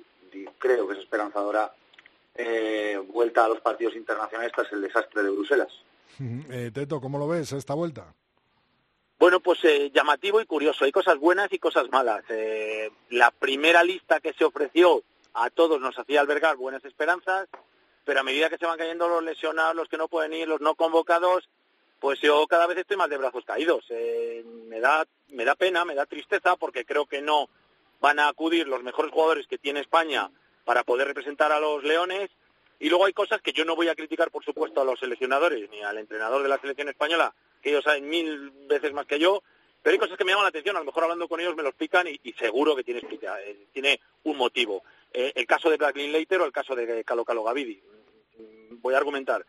[0.57, 1.73] creo que es esperanzadora,
[2.35, 5.69] eh, vuelta a los partidos internacionales tras el desastre de Bruselas.
[6.19, 8.13] Eh, Teto, ¿cómo lo ves esta vuelta?
[9.19, 10.85] Bueno, pues eh, llamativo y curioso.
[10.85, 12.23] Hay cosas buenas y cosas malas.
[13.09, 17.47] la primera lista que se ofreció a todos nos hacía albergar buenas esperanzas,
[18.03, 20.61] pero a medida que se van cayendo los lesionados, los que no pueden ir, los
[20.61, 21.49] no convocados,
[21.99, 23.85] pues yo cada vez estoy más de brazos caídos.
[23.89, 27.49] Eh, me, da, me da pena, me da tristeza porque creo que no
[27.99, 30.29] van a acudir los mejores jugadores que tiene España
[30.65, 32.29] para poder representar a los Leones.
[32.79, 35.69] Y luego hay cosas que yo no voy a criticar, por supuesto, a los seleccionadores
[35.71, 39.41] ni al entrenador de la selección española, que ellos saben mil veces más que yo,
[39.81, 41.63] pero hay cosas que me llaman la atención, a lo mejor hablando con ellos me
[41.63, 44.83] lo explican y, seguro que tiene, eh, tiene un motivo.
[45.11, 47.81] Eh, el caso de Blacklin Leiter o el caso de Calo Calo Gavidi.
[48.81, 49.45] Voy a argumentar.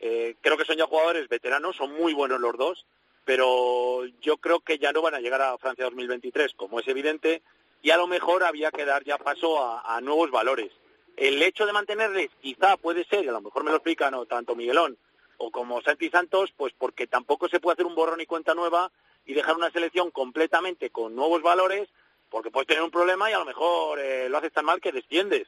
[0.00, 2.86] Eh, creo que son ya jugadores veteranos, son muy buenos los dos,
[3.24, 7.42] pero yo creo que ya no van a llegar a Francia 2023, como es evidente,
[7.82, 10.72] y a lo mejor había que dar ya paso a, nuevos valores.
[11.16, 14.26] El hecho de mantenerles quizá puede ser, y a lo mejor me lo explican o
[14.26, 14.96] tanto Miguelón
[15.36, 18.90] o como Santi Santos, pues porque tampoco se puede hacer un borrón y cuenta nueva
[19.24, 21.88] y dejar una selección completamente con nuevos valores,
[22.30, 24.90] porque puedes tener un problema y a lo mejor eh, lo haces tan mal que
[24.90, 25.46] desciendes.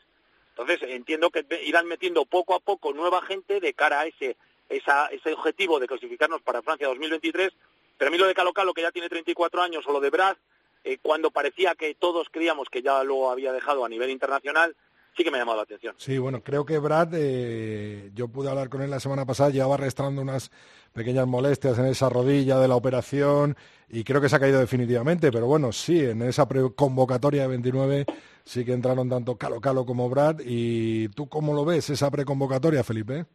[0.50, 4.36] Entonces entiendo que irán metiendo poco a poco nueva gente de cara a ese,
[4.68, 7.52] ese objetivo de clasificarnos para Francia 2023,
[7.96, 10.10] pero a mí lo de Calo Calo, que ya tiene 34 años, o lo de
[10.10, 10.36] Brad,
[10.84, 14.74] eh, cuando parecía que todos creíamos que ya lo había dejado a nivel internacional,
[15.16, 15.94] sí que me ha llamado la atención.
[15.98, 19.74] Sí, bueno, creo que Brad, eh, yo pude hablar con él la semana pasada, llevaba
[19.74, 20.50] arrastrando unas
[20.92, 23.56] pequeñas molestias en esa rodilla de la operación
[23.88, 28.06] y creo que se ha caído definitivamente, pero bueno, sí, en esa convocatoria de 29
[28.44, 30.36] sí que entraron tanto Calo Calo como Brad.
[30.44, 33.26] ¿Y tú cómo lo ves esa preconvocatoria, Felipe?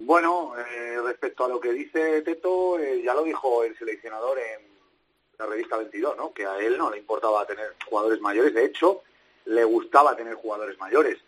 [0.00, 4.68] Bueno, eh, respecto a lo que dice Teto, eh, ya lo dijo el seleccionador en
[5.38, 6.32] la revista 22, ¿no?
[6.32, 9.02] que a él no le importaba tener jugadores mayores, de hecho,
[9.46, 11.18] le gustaba tener jugadores mayores.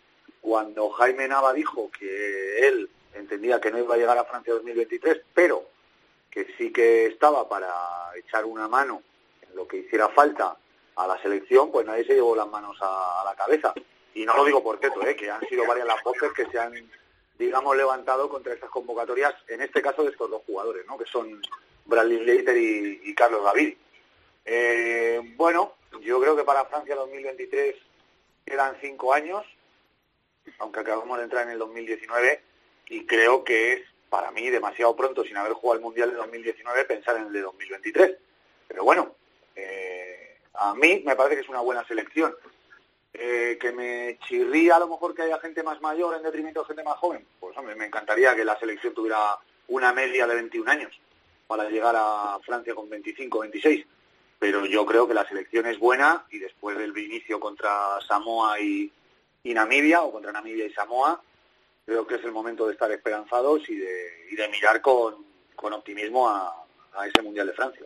[0.41, 5.21] Cuando Jaime Nava dijo que él entendía que no iba a llegar a Francia 2023,
[5.33, 5.67] pero
[6.29, 7.71] que sí que estaba para
[8.15, 9.03] echar una mano
[9.41, 10.57] en lo que hiciera falta
[10.95, 13.73] a la selección, pues nadie se llevó las manos a, la cabeza.
[14.13, 15.15] Y no lo digo por Teto, ¿eh?
[15.15, 16.73] que han sido varias las voces que se han,
[17.37, 20.97] digamos, levantado contra estas convocatorias, en este caso de estos dos jugadores, ¿no?
[20.97, 21.41] que son
[21.85, 23.75] Bradley Leiter y, Carlos David.
[24.45, 27.75] Eh, bueno, yo creo que para Francia 2023
[28.45, 29.45] quedan cinco años,
[30.59, 32.41] aunque acabamos de entrar en el 2019,
[32.91, 36.85] y creo que es para mí demasiado pronto, sin haber jugado el Mundial de 2019,
[36.85, 38.17] pensar en el de 2023.
[38.67, 39.15] Pero bueno,
[39.55, 42.35] eh, a mí me parece que es una buena selección.
[43.13, 46.67] Eh, que me chirría a lo mejor que haya gente más mayor en detrimento de
[46.67, 47.25] gente más joven.
[47.39, 50.93] Pues hombre, me encantaría que la selección tuviera una media de 21 años
[51.47, 53.85] para llegar a Francia con 25, 26
[54.41, 58.91] pero yo creo que la selección es buena y después del inicio contra Samoa y,
[59.43, 61.21] Namibia, o contra Namibia y Samoa,
[61.91, 65.15] creo que es el momento de estar esperanzados y de, mirar con,
[65.73, 66.55] optimismo a,
[67.05, 67.85] ese Mundial de Francia.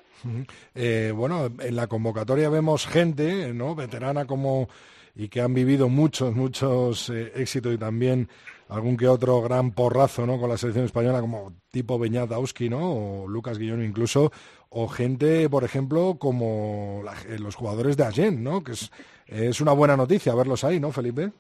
[0.75, 3.75] Eh, bueno, en la convocatoria vemos gente, ¿no?
[3.75, 4.67] Veterana como
[5.15, 8.27] y que han vivido muchos, muchos eh, éxitos y también
[8.67, 10.39] algún que otro gran porrazo, ¿no?
[10.39, 13.23] Con la selección española como tipo Beñat Dauski, ¿no?
[13.23, 14.31] O Lucas Guillón incluso,
[14.69, 18.63] o gente, por ejemplo, como eh, los jugadores de Agen, ¿no?
[18.63, 18.91] Que es,
[19.27, 21.31] es una buena noticia verlos ahí, ¿no, Felipe?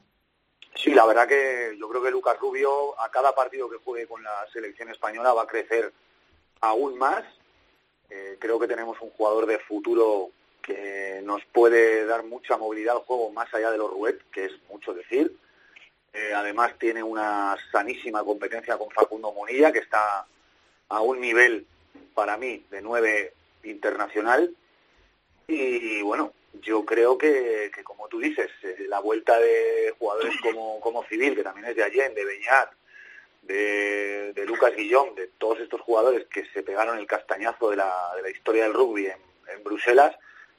[0.75, 4.21] Sí, la verdad que yo creo que Lucas Rubio a cada partido que juegue con
[4.21, 5.91] la selección española va a crecer
[6.61, 7.23] aún más.
[8.09, 13.03] Eh, creo que tenemos un jugador de futuro que nos puede dar mucha movilidad al
[13.03, 15.35] juego más allá de los Ruet, que es mucho decir.
[16.13, 20.25] Eh, además tiene una sanísima competencia con Facundo Monilla, que está
[20.89, 21.65] a un nivel
[22.13, 23.33] para mí de nueve
[23.63, 24.53] internacional.
[25.47, 31.03] Y bueno, yo creo que, como tú dices, eh, la vuelta de jugadores como, como
[31.05, 32.71] Civil, que también es de Allen, de Beñat,
[33.43, 38.21] de, Lucas Guillón, de todos estos jugadores que se pegaron el castañazo de la, de
[38.21, 39.17] la historia del rugby en,
[39.53, 40.15] en, Bruselas,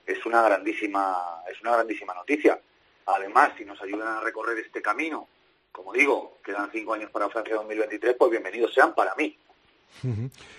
[0.07, 2.61] es una grandísima, es una grandísima noticia.
[3.07, 5.29] Además, si nos ayudan a recorrer este camino,
[5.73, 9.37] como digo, quedan cinco años para Francia 2023, pues bienvenidos sean para mí.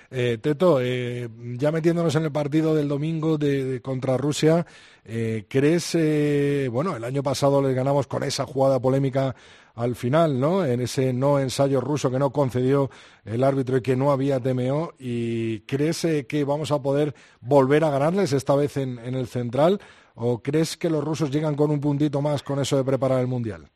[0.09, 4.65] Eh, Teto, eh, ya metiéndonos en el partido del domingo de, contra Rusia,
[5.05, 5.97] eh, ¿crees,
[6.71, 9.35] bueno, el año pasado les ganamos con esa jugada polémica
[9.75, 10.65] al final, ¿no?
[10.65, 12.89] En ese no ensayo ruso que no concedió
[13.25, 17.91] el árbitro y que no había TMO, ¿y crees que vamos a poder volver a
[17.91, 19.79] ganarles esta vez en el central?
[20.15, 23.27] ¿O crees que los rusos llegan con un puntito más con eso de preparar el
[23.27, 23.69] Mundial?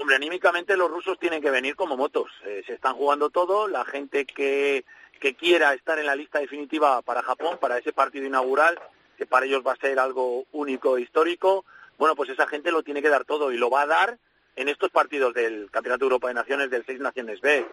[0.00, 2.32] Hombre, anímicamente los rusos tienen que venir como motos.
[2.46, 3.68] Eh, se están jugando todo.
[3.68, 4.86] La gente que,
[5.20, 8.80] que quiera estar en la lista definitiva para Japón, para ese partido inaugural,
[9.18, 11.66] que para ellos va a ser algo único e histórico,
[11.98, 14.18] bueno, pues esa gente lo tiene que dar todo y lo va a dar
[14.56, 17.66] en estos partidos del Campeonato de Europa de Naciones del Seis Naciones B.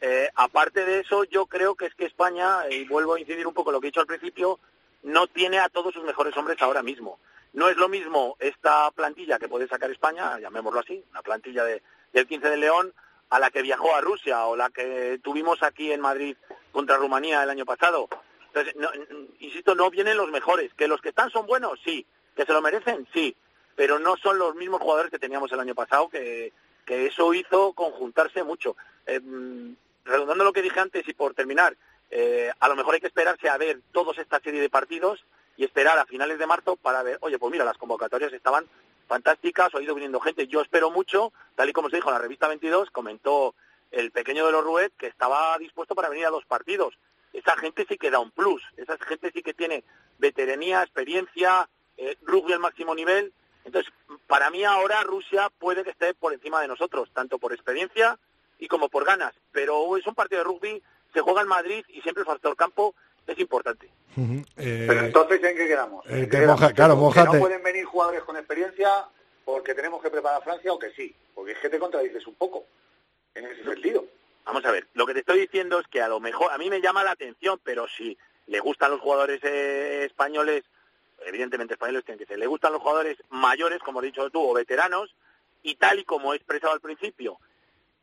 [0.00, 3.52] Eh, aparte de eso, yo creo que es que España, y vuelvo a incidir un
[3.52, 4.58] poco en lo que he dicho al principio,
[5.02, 7.18] no tiene a todos sus mejores hombres ahora mismo.
[7.54, 11.82] No es lo mismo esta plantilla que puede sacar España, llamémoslo así, una plantilla de,
[12.12, 12.92] del 15 de León,
[13.30, 16.36] a la que viajó a Rusia o la que tuvimos aquí en Madrid
[16.72, 18.08] contra Rumanía el año pasado.
[18.48, 18.74] Entonces,
[19.38, 20.74] insisto, no vienen los mejores.
[20.74, 21.80] ¿Que los que están son buenos?
[21.84, 22.04] Sí.
[22.36, 23.06] ¿Que se lo merecen?
[23.12, 23.36] Sí.
[23.76, 26.52] Pero no son los mismos jugadores que teníamos el año pasado, que,
[26.84, 28.76] que eso hizo conjuntarse mucho.
[29.06, 29.20] Eh,
[30.04, 31.76] redundando lo que dije antes y por terminar,
[32.10, 35.24] eh, a lo mejor hay que esperarse a ver toda esta serie de partidos
[35.56, 38.66] y esperar a finales de marzo para ver, oye, pues mira, las convocatorias estaban
[39.06, 42.20] fantásticas, ha ido viniendo gente, yo espero mucho, tal y como se dijo en la
[42.20, 43.54] revista 22, comentó
[43.90, 46.94] el pequeño de los Ruet que estaba dispuesto para venir a los partidos.
[47.32, 49.84] Esa gente sí que da un plus, esa gente sí que tiene
[50.18, 53.32] veteranía, experiencia, eh, rugby al máximo nivel.
[53.64, 53.92] Entonces,
[54.26, 58.18] para mí ahora Rusia puede que esté por encima de nosotros, tanto por experiencia
[58.58, 59.34] y como por ganas.
[59.52, 60.82] Pero es un partido de rugby,
[61.12, 62.94] se juega en Madrid y siempre el factor campo
[63.26, 63.88] es importante.
[64.16, 66.04] Eh, Pero entonces, ¿en qué quedamos?
[66.08, 69.06] Eh, claro, no pueden venir jugadores con experiencia
[69.44, 72.64] porque tenemos que preparar Francia o que sí, porque es que te contradices un poco
[73.34, 74.04] en ese sentido.
[74.44, 76.68] Vamos a ver, lo que te estoy diciendo es que a lo mejor, a mí
[76.70, 78.16] me llama la atención, pero si
[78.46, 80.64] le gustan los jugadores eh, españoles,
[81.26, 84.52] evidentemente españoles tienen que ser, le gustan los jugadores mayores, como has dicho tú, o
[84.52, 85.14] veteranos,
[85.62, 87.38] y tal y como he expresado al principio,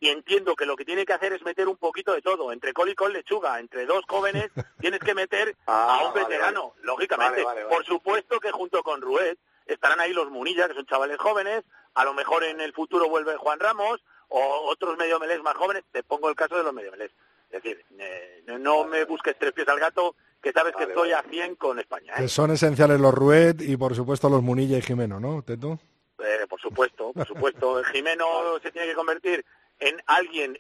[0.02, 2.74] y entiendo que lo que tiene que hacer es meter un poquito de todo, entre
[2.74, 4.50] col y col lechuga, entre dos jóvenes
[4.82, 7.46] tienes que meter ah, a un veterano, lógicamente.
[7.70, 9.38] Por supuesto que junto con Ruet
[9.68, 13.38] estarán ahí los Munilla, que son chavales jóvenes, a lo mejor en el futuro vuelve
[13.38, 16.92] Juan Ramos, o otros medio melés más jóvenes, te pongo el caso de los medio
[16.92, 17.12] melés.
[17.52, 21.22] Es decir, eh, no me busques tres pies al gato, que sabes que estoy a
[21.22, 22.14] 100 con España.
[22.14, 22.22] ¿eh?
[22.22, 25.80] Que son esenciales los Ruet y por supuesto los Munilla y Jimeno, ¿no, Teto?
[26.24, 27.84] Eh, por supuesto, por supuesto.
[27.92, 29.46] Jimeno se tiene que convertir
[29.82, 30.58] en alguien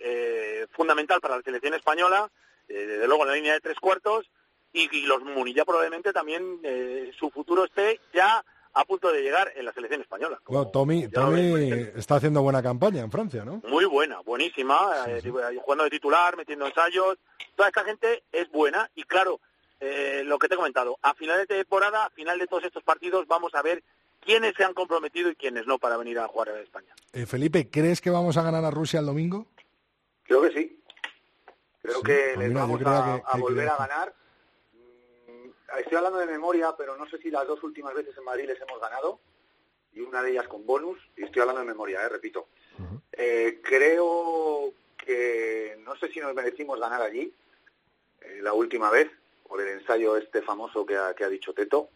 [0.72, 2.30] fundamental para la selección española,
[2.67, 4.30] desde luego en la línea de tres cuartos,
[4.74, 6.59] y, los Munilla probablemente también
[7.17, 8.43] su futuro esté ya
[8.74, 10.39] a punto de llegar en la selección española.
[10.45, 13.61] Bueno, Tommy, Tommy está haciendo buena campaña en Francia, ¿no?
[13.67, 15.22] Muy buena, buenísima, eh,
[15.61, 17.17] jugando de titular, metiendo ensayos.
[17.55, 19.39] Toda esta gente es buena y claro,
[19.80, 22.84] eh, lo que te he comentado, a final de temporada, a final de todos estos
[22.84, 23.84] partidos, vamos a ver
[24.22, 26.93] quiénes se han comprometido y quiénes no para venir a jugar en España.
[27.11, 29.47] Eh, Felipe, ¿crees que vamos a ganar a Rusia el domingo?
[30.24, 30.80] Creo que sí.
[31.82, 34.13] Creo que pues les vamos a, volver a ganar
[35.80, 38.61] estoy hablando de memoria, pero no sé si las dos últimas veces en Madrid les
[38.61, 39.19] hemos ganado,
[39.93, 42.47] y una de ellas con bonus, y estoy hablando de memoria, eh, repito.
[43.11, 47.34] Eh, creo que no sé si nos merecimos ganar allí
[48.22, 49.09] eh, la última vez,
[49.47, 51.89] por el ensayo este famoso que ha, que ha dicho Teto,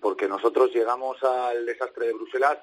[0.00, 2.58] porque nosotros llegamos al desastre de Bruselas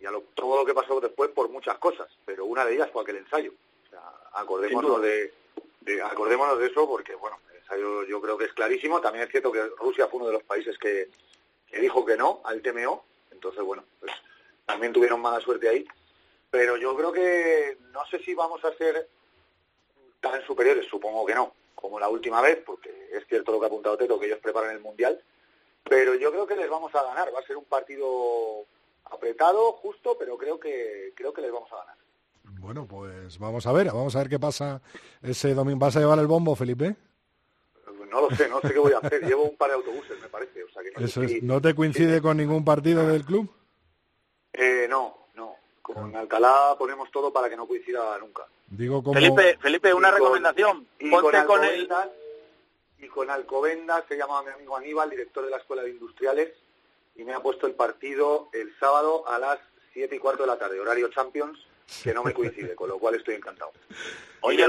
[0.00, 3.02] y a todo lo que pasó después por muchas cosas, pero una de ellas fue
[3.02, 3.52] aquel ensayo.
[3.86, 4.02] O sea,
[4.32, 5.32] acordémonos de,
[5.80, 7.38] de, acordémonos de eso porque, bueno,
[8.08, 9.00] yo, creo que es clarísimo.
[9.00, 11.08] También es cierto que Rusia fue uno de los países que,
[11.80, 13.04] dijo que no al TMO.
[13.30, 14.12] Entonces, bueno, pues
[14.66, 15.86] también tuvieron mala suerte ahí.
[16.50, 19.08] Pero yo creo que no sé si vamos a ser
[20.20, 23.68] tan superiores, supongo que no, como la última vez, porque es cierto lo que ha
[23.68, 25.20] apuntado Teto, que ellos preparan el Mundial.
[25.88, 27.34] Pero yo creo que les vamos a ganar.
[27.34, 28.06] Va a ser un partido
[29.04, 31.96] apretado, justo, pero creo que creo que les vamos a ganar.
[32.60, 34.80] Bueno, pues vamos a ver, vamos a ver qué pasa
[35.22, 35.80] ese domingo.
[35.80, 36.96] ¿Vas a llevar el bombo, Felipe?
[38.12, 39.24] no lo sé, no sé qué voy a hacer.
[39.24, 40.62] Llevo un par de autobuses, me parece.
[40.62, 43.50] O sea, que no, Eso es, ¿No te coincide con ningún partido del club?
[44.52, 45.56] Eh, no, no.
[45.80, 48.46] Con Alcalá ponemos todo para que no coincida nunca.
[48.68, 49.14] Digo como...
[49.14, 50.86] Felipe, Felipe, una recomendación.
[50.98, 51.88] Y Ponte con, él.
[53.02, 56.52] Y con Alcobendas, se llama mi amigo Aníbal, director de la Escuela de Industriales,
[57.16, 59.58] y me ha puesto el partido el sábado a las
[59.92, 61.58] siete y cuarto de la tarde, horario Champions,
[62.02, 63.72] que no me coincide, con lo cual estoy encantado.
[64.40, 64.64] Oye,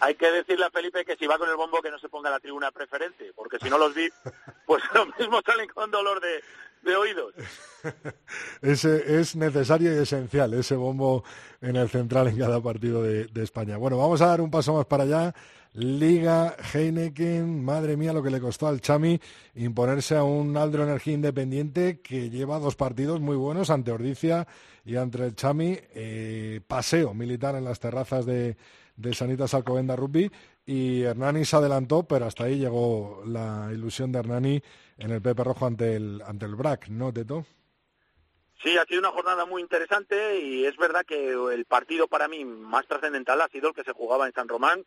[0.00, 2.30] hay que decirle a Felipe que si va con el bombo que no se ponga
[2.30, 4.08] la tribuna preferente, porque si no los vi,
[4.66, 7.34] pues lo mismo salen con dolor de, oídos.
[8.62, 11.24] Ese es necesario y esencial, ese bombo
[11.60, 13.76] en el central en cada partido de, de España.
[13.76, 15.34] Bueno, vamos a dar un paso más para allá.
[15.76, 19.20] Liga Heineken, madre mía lo que le costó al Chami
[19.56, 24.46] imponerse a un Aldro Energía Independiente que lleva dos partidos muy buenos ante Ordicia
[24.86, 28.56] y ante el Chami, eh, paseo militar en las terrazas de,
[29.12, 30.30] Sanitas Alcobenda Rugby
[30.64, 34.62] y Hernani se adelantó, pero hasta ahí llegó la ilusión de Hernani
[34.96, 37.44] en el Pepe Rojo ante el, ante el BRAC, ¿no, Teto?
[38.62, 42.46] Sí, ha sido una jornada muy interesante y es verdad que el partido para mí
[42.46, 44.82] más trascendental ha sido el que se jugaba en San Román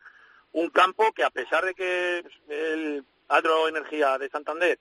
[0.52, 3.04] un campo que a pesar de que el
[3.68, 4.78] Energía de Santander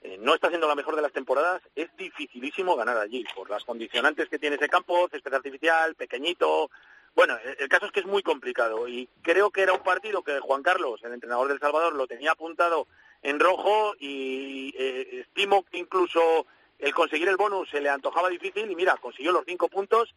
[0.00, 3.64] eh, no está siendo la mejor de las temporadas, es dificilísimo ganar allí, por las
[3.64, 6.70] condicionantes que tiene ese campo, césped artificial, pequeñito.
[7.14, 10.40] Bueno, el caso es que es muy complicado y creo que era un partido que
[10.40, 12.88] Juan Carlos, el entrenador del Salvador, lo tenía apuntado
[13.22, 16.46] en rojo y eh, estimo que incluso
[16.78, 20.14] el conseguir el bonus se le antojaba difícil y mira, consiguió los cinco puntos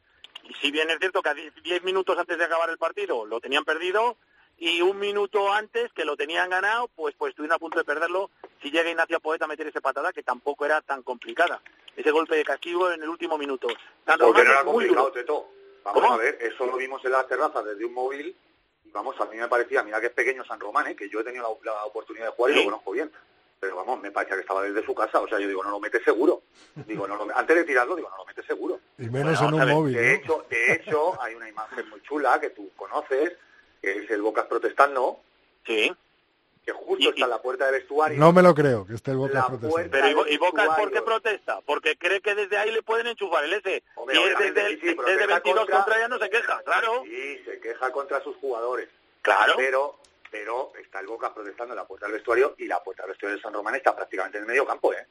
[0.49, 3.39] y si bien es cierto que a diez minutos antes de acabar el partido lo
[3.39, 4.17] tenían perdido,
[4.57, 8.29] y un minuto antes que lo tenían ganado, pues pues estuvieron a punto de perderlo
[8.61, 11.61] si llega Ignacio Poeta a meter esa patada que tampoco era tan complicada.
[11.95, 13.67] Ese golpe de castigo en el último minuto.
[14.05, 15.49] Porque no era complicado, Teto.
[15.83, 18.35] Vamos a ver, eso lo vimos en la terraza desde un móvil
[18.85, 20.95] y vamos, a mí me parecía, mira que es pequeño San Román, ¿eh?
[20.95, 23.11] que yo he tenido la, oportunidad de jugar y lo conozco bien.
[23.59, 25.79] Pero vamos, me parecía que estaba desde su casa, o sea, yo digo, no lo
[25.79, 26.41] mete seguro.
[26.87, 28.79] Digo, no lo, antes de tirarlo, digo, no lo mete seguro.
[28.97, 29.93] Y menos en un móvil.
[29.93, 33.33] De, hecho, de hecho, hay una imagen muy chula que tú conoces,
[33.85, 35.19] que es el Bocas protestando.
[35.65, 35.93] Sí.
[36.65, 38.17] que justo está en la puerta del vestuario.
[38.19, 39.89] No me lo creo, que esté el Boca La protestando.
[39.91, 41.61] Pero ¿y, Bo- del y Boca por qué protesta?
[41.61, 43.83] Porque cree que desde ahí le pueden enchufar el S.
[43.95, 46.61] Hombre, y es desde, sí, sí, desde protesta 22 contra- contra ella no se queja,
[46.63, 47.03] claro.
[47.05, 48.89] Sí, se queja contra sus jugadores.
[49.21, 49.53] Claro.
[49.57, 49.99] Pero,
[50.31, 53.37] pero está el Boca protestando en la puerta del vestuario y la puerta del vestuario
[53.37, 55.05] de San Román está prácticamente en el medio campo, ¿eh?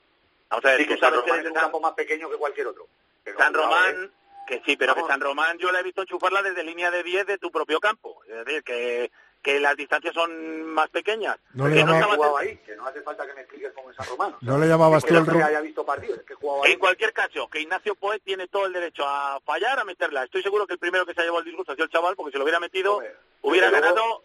[0.51, 2.87] Vamos a ver, Sí, que San Román es un campo más pequeño que cualquier otro.
[3.23, 4.13] Pero San Román.
[4.47, 5.09] Que sí, pero Vamos.
[5.09, 7.81] que San Román yo la he visto enchufarla desde línea de 10 de tu propio
[7.81, 8.23] campo.
[8.29, 9.11] Es decir, que,
[9.43, 11.37] que las distancias son más pequeñas.
[11.55, 13.97] No le Que no llamaba- ahí, que no hace falta que me expliques cómo es
[13.97, 14.35] San Román.
[14.35, 16.65] o sea, ¿No le llamabas que tú no el haya visto partidos, que he jugado
[16.65, 16.73] ahí.
[16.73, 20.25] En cualquier caso, que Ignacio Poet tiene todo el derecho a fallar, a meterla.
[20.25, 22.17] Estoy seguro que el primero que se ha llevado el disgusto ha sido el chaval,
[22.17, 24.23] porque si lo hubiera metido, Hombre, hubiera luego- ganado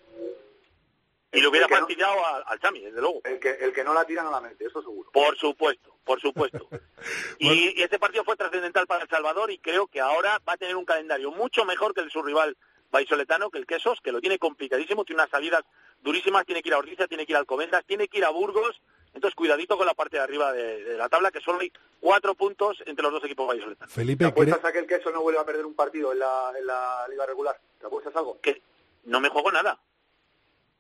[1.32, 3.22] y le hubiera no- fastidiado al, al Chami, desde luego.
[3.24, 5.12] El que, el que no la tira no la mete, eso seguro.
[5.12, 6.68] Por supuesto, por supuesto.
[7.40, 10.58] y, y este partido fue trascendental para El Salvador y creo que ahora va a
[10.58, 12.58] tener un calendario mucho mejor que el de su rival
[12.92, 15.64] Baisoletano, que el Quesos, que lo tiene complicadísimo, tiene unas salidas
[16.02, 18.30] durísimas, tiene que ir a Ordizia, tiene que ir a Alcobendas, tiene que ir a
[18.32, 18.82] Burgos.
[19.14, 22.34] Entonces, cuidadito con la parte de arriba de, de la tabla, que solo hay cuatro
[22.36, 23.94] puntos entre los dos equipos vallisoletanos.
[23.94, 26.20] Felipe, ¿Te ¿cree- apuestas a que el queso no vuelve a perder un partido en
[26.20, 27.60] la, en la liga regular?
[27.80, 28.40] ¿Te apuestas algo?
[28.42, 28.62] Que
[29.06, 29.80] no me juego nada.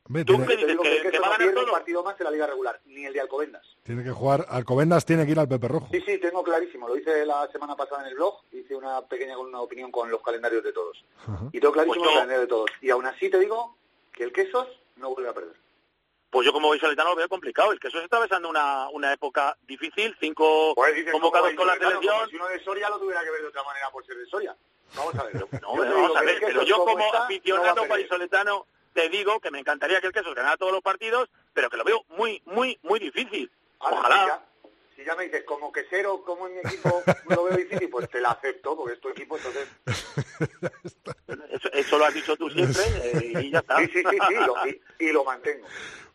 [0.10, 0.78] Hombre, ¿Tú tiene, qué dices?
[0.82, 1.72] ¿Que, que el que va a no ganar un todo?
[1.72, 3.64] partido más en la liga regular, ni el de Alcobendas.
[3.84, 4.44] tiene que jugar.
[4.50, 5.88] Alcobendas tiene que ir al Pepe Rojo.
[5.92, 6.88] Sí, sí, tengo clarísimo.
[6.88, 8.42] Lo hice la semana pasada en el blog.
[8.52, 11.06] Hice una pequeña una opinión con los calendarios de todos.
[11.28, 11.46] Ajá.
[11.54, 12.70] Y tengo clarísimo Pues el yo- calendario de todos.
[12.82, 13.76] Y aún así te digo
[14.12, 15.56] que el Quesos no vuelve a perder.
[16.32, 17.72] Pues yo como Baisoletano lo veo complicado.
[17.72, 22.02] El Quesos está atravesando una, una época difícil, cinco Pues dices, convocados con la Vallisoletano,
[22.02, 22.16] selección.
[22.18, 24.26] como Si uno de Soria lo tuviera que ver de otra manera por ser de
[24.26, 24.56] Soria.
[24.96, 25.34] Vamos a ver.
[25.62, 29.40] No, vamos a que ver, el pero yo como está, no aficionado vallisoletano te digo
[29.40, 32.42] que me encantaría que el Quesos ganara todos los partidos, pero que lo veo muy,
[32.46, 33.52] muy, muy difícil.
[33.80, 34.16] Ahora, Ojalá.
[34.22, 34.46] Si ya,
[34.96, 38.20] si ya me dices, como quesero, como en mi equipo lo veo difícil, pues te
[38.20, 39.68] la acepto, porque es tu equipo, entonces...
[41.52, 43.78] Eso, eso lo has dicho tú siempre eh, y ya está.
[43.80, 45.66] Sí, sí, sí, sí, lo- y, y lo mantengo.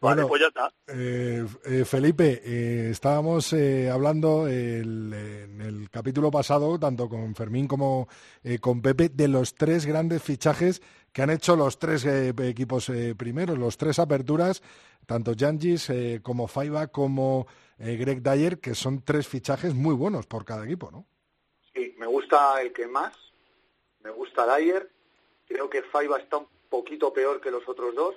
[0.00, 0.72] Vale, Bueno, pues ya está.
[0.88, 7.66] Eh, eh, Felipe, eh, estábamos eh, hablando el- en el capítulo pasado, tanto con Fermín
[7.68, 8.08] como
[8.42, 10.80] eh, con Pepe, de los tres grandes fichajes
[11.14, 14.62] que han hecho los tres eh, equipos eh, primeros, los tres aperturas,
[15.06, 17.46] tanto Jangis eh, como Faiba como
[17.78, 21.06] eh, Greg Dyer, que son tres fichajes muy buenos por cada equipo, ¿no?
[21.72, 23.14] Sí, me gusta el que más,
[24.02, 24.90] me gusta Dyer,
[25.46, 28.16] creo que Faiba está un poquito peor que los otros dos,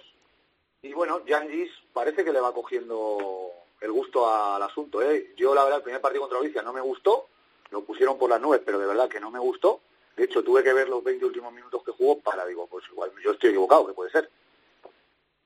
[0.82, 5.04] y bueno, Yangis parece que le va cogiendo el gusto al asunto.
[5.04, 5.34] ¿eh?
[5.38, 7.28] Yo la verdad el primer partido contra Galicia no me gustó,
[7.70, 9.82] lo pusieron por las nubes, pero de verdad que no me gustó.
[10.18, 13.12] De hecho, tuve que ver los 20 últimos minutos que jugó para, digo, pues igual
[13.24, 14.28] yo estoy equivocado, que puede ser.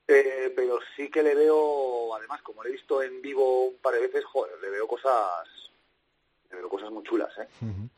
[0.08, 3.94] Eh, pero sí que le veo, además, como le he visto en vivo un par
[3.94, 5.48] de veces, joder, le veo cosas,
[6.50, 7.48] le veo cosas muy chulas, ¿eh?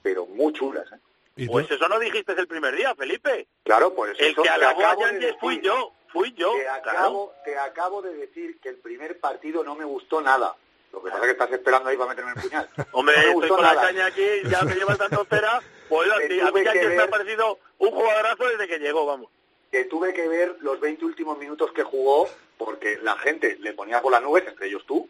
[0.01, 1.47] Pero muy chulas, ¿eh?
[1.47, 3.47] Pues eso no dijiste el primer día, Felipe.
[3.63, 6.53] Claro, pues El eso que te alabó a de fui yo, fui yo.
[6.53, 6.79] Te claro.
[6.81, 10.55] acabo, te acabo de decir que el primer partido no me gustó nada.
[10.93, 12.69] Lo que pasa es que estás esperando ahí para meterme el puñal.
[12.93, 15.59] Hombre, no me estoy con la caña aquí, ya me llevas dando cera.
[15.89, 19.29] Pues a mí que Yankees me ha ver- parecido un jugadorazo desde que llegó, vamos.
[19.71, 24.01] Que tuve que ver los 20 últimos minutos que jugó porque la gente le ponía
[24.01, 25.09] por las nubes, entre ellos tú,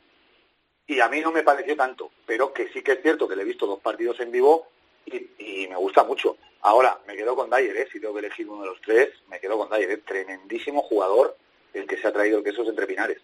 [0.87, 3.43] y a mí no me pareció tanto, pero que sí que es cierto que le
[3.43, 4.67] he visto dos partidos en vivo
[5.05, 6.37] y, y me gusta mucho.
[6.61, 7.87] Ahora, me quedo con Dyer, ¿eh?
[7.91, 9.97] si tengo que elegir uno de los tres, me quedo con Dyer, ¿eh?
[9.97, 11.35] tremendísimo jugador
[11.73, 13.19] el que se ha traído el quesos entre pinares.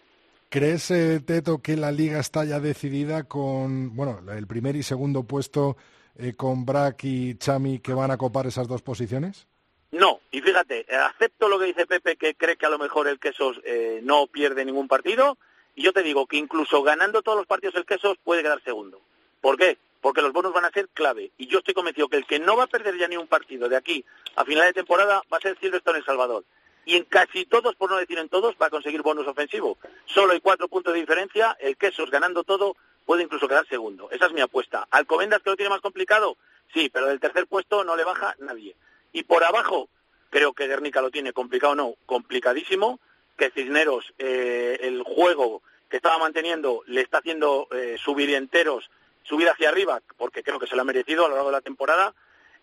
[0.52, 5.22] ¿Crees, eh, Teto, que la liga está ya decidida con, bueno, el primer y segundo
[5.22, 5.76] puesto
[6.18, 9.46] eh, con Brack y Chami que van a copar esas dos posiciones?
[9.92, 13.06] No, y fíjate, eh, acepto lo que dice Pepe, que cree que a lo mejor
[13.06, 13.60] el Quesos
[14.02, 15.38] no pierde ningún partido,
[15.76, 19.00] y yo te digo que incluso ganando todos los partidos el Quesos puede quedar segundo.
[19.40, 19.78] ¿Por qué?
[20.00, 22.56] Porque los bonos van a ser clave, y yo estoy convencido que el que no
[22.56, 25.40] va a perder ya ni un partido de aquí a final de temporada va a
[25.40, 26.44] ser Silverstone El Salvador.
[26.84, 29.78] Y en casi todos, por no decir en todos, va a conseguir bonus ofensivo.
[30.06, 34.08] Solo hay cuatro puntos de diferencia, el Quesos ganando todo puede incluso quedar segundo.
[34.10, 34.86] Esa es mi apuesta.
[34.90, 36.36] ¿Alcobendas que lo tiene más complicado?
[36.72, 38.76] Sí, pero del tercer puesto no le baja nadie.
[39.12, 39.88] Y por abajo,
[40.30, 43.00] creo que Guernica lo tiene complicado, no, complicadísimo,
[43.36, 48.88] que Cisneros, eh, el juego que estaba manteniendo, le está haciendo eh, subir enteros,
[49.24, 51.60] subir hacia arriba, porque creo que se lo ha merecido a lo largo de la
[51.62, 52.14] temporada,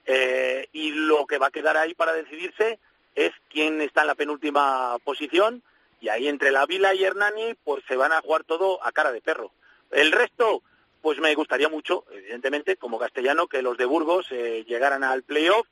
[0.05, 2.79] eh, y lo que va a quedar ahí para decidirse
[3.17, 5.63] es quién está en la penúltima posición,
[5.99, 9.11] y ahí entre la Vila y Hernani, pues se van a jugar todo a cara
[9.11, 9.51] de perro.
[9.89, 10.61] El resto,
[11.01, 15.65] pues me gustaría mucho, evidentemente, como castellano, que los de Burgos eh, llegaran al playoff,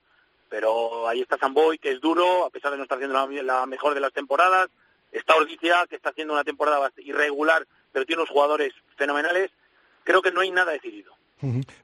[0.50, 3.94] pero ahí está Samboy, que es duro, a pesar de no estar haciendo la, mejor
[3.94, 4.70] de las temporadas,
[5.12, 9.52] está Ordizia, que está haciendo una temporada irregular, pero tiene unos jugadores fenomenales,
[10.04, 11.14] creo que no hay nada decidido.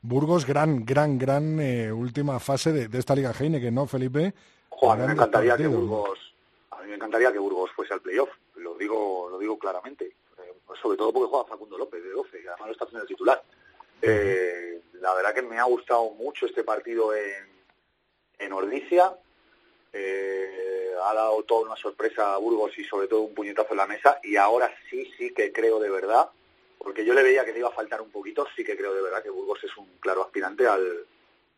[0.01, 4.33] Burgos, gran, gran, gran eh, última fase de esta Liga Heineken, ¿no, Felipe?
[4.81, 5.67] Jo, a mí me encantaría que.
[5.67, 6.33] Burgos,
[6.71, 8.31] a mí me encantaría que Burgos fuese al playoff.
[8.55, 10.05] lo digo, lo digo claramente.
[10.39, 13.07] Eh, sobre todo porque juega Facundo López de 12 y además lo está haciendo el
[13.07, 13.43] titular.
[14.01, 17.47] Eh, la verdad que me ha gustado mucho este partido en,
[18.39, 19.15] en Ordicia.
[19.93, 23.85] Eh, ha dado toda una sorpresa a Burgos y sobre todo un puñetazo en la
[23.85, 26.27] mesa y ahora sí, sí que creo de verdad,
[26.79, 29.01] porque yo le veía que le iba a faltar un poquito, sí que creo de
[29.01, 31.05] verdad que Burgos es un claro aspirante al,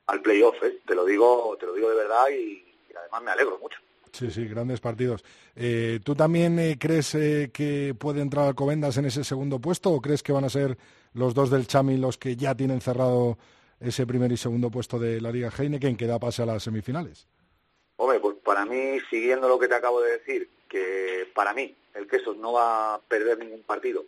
[0.07, 0.79] al playoff, ¿eh?
[0.85, 3.79] te lo digo, te lo digo de verdad y, además me alegro mucho.
[4.11, 5.23] Sí, sí, grandes partidos.
[5.55, 10.01] Eh, ¿Tú también eh, crees eh, que puede entrar Alcobendas en ese segundo puesto o
[10.01, 10.77] crees que van a ser
[11.13, 13.39] los dos del Chami los que ya tienen cerrado
[13.79, 17.27] ese primer y segundo puesto de la Liga Heineken que da pase a las semifinales?
[17.97, 22.07] Hombre, pues para mí, siguiendo lo que te acabo de decir, que para mí el
[22.07, 24.05] Quesos no va a perder ningún partido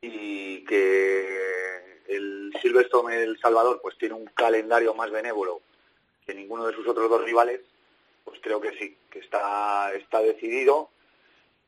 [0.00, 5.60] y que el Silverstone El Salvador pues tiene un calendario más benévolo
[6.26, 7.60] que ninguno de sus otros dos rivales,
[8.24, 10.90] pues creo que sí, que está, está decidido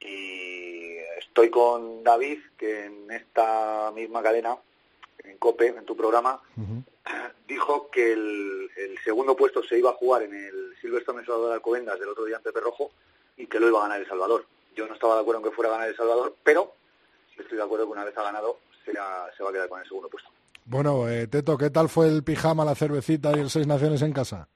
[0.00, 4.56] y estoy con David, que en esta misma cadena,
[5.24, 6.40] en COPE, en tu programa,
[7.48, 8.70] dijo que el,
[9.04, 12.36] segundo puesto se iba a jugar en el Silverstone El Salvador Alcobendas del otro día
[12.36, 12.90] ante Perrojo
[13.36, 14.46] y que lo iba a ganar El Salvador.
[14.74, 16.72] Yo no estaba de acuerdo en que fuera a ganar El Salvador, pero
[17.36, 19.86] estoy de acuerdo que una vez ha ganado se, se va a quedar con el
[19.86, 20.30] segundo puesto.
[20.64, 24.12] Bueno, eh, Teto, ¿qué tal fue el pijama, la cervecita y el Seis Naciones en
[24.12, 24.48] casa?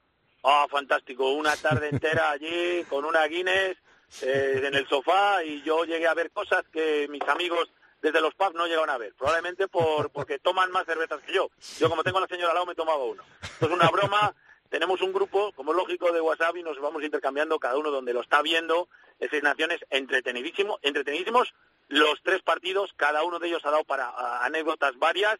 [0.43, 1.31] Ah, fantástico.
[1.31, 3.77] Una tarde entera allí con una Guinness
[4.21, 7.69] eh, en el sofá y yo llegué a ver cosas que mis amigos
[8.01, 9.13] desde los pubs no llegaron a ver.
[9.15, 11.49] Probablemente por, porque toman más cervezas que yo.
[11.77, 13.23] Yo, como tengo a la señora al me tomaba uno.
[13.59, 14.33] Es una broma.
[14.69, 18.13] Tenemos un grupo, como es lógico, de WhatsApp y nos vamos intercambiando cada uno donde
[18.13, 18.87] lo está viendo.
[19.19, 21.53] Seis Naciones, entretenidísimo, entretenidísimos.
[21.89, 25.39] Los tres partidos, cada uno de ellos ha dado para anécdotas varias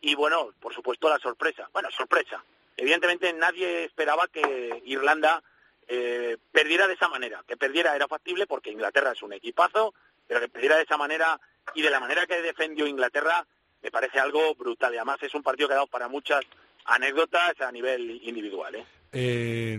[0.00, 1.68] y bueno, por supuesto la sorpresa.
[1.72, 2.44] Bueno, sorpresa.
[2.76, 5.42] Evidentemente nadie esperaba que Irlanda
[5.88, 7.42] eh, perdiera de esa manera.
[7.46, 9.94] Que perdiera era factible porque Inglaterra es un equipazo,
[10.26, 11.40] pero que perdiera de esa manera
[11.74, 13.46] y de la manera que defendió Inglaterra
[13.82, 14.92] me parece algo brutal.
[14.92, 16.44] Y además es un partido que ha dado para muchas
[16.84, 18.74] anécdotas a nivel individual.
[18.74, 18.84] ¿eh?
[19.12, 19.78] Eh,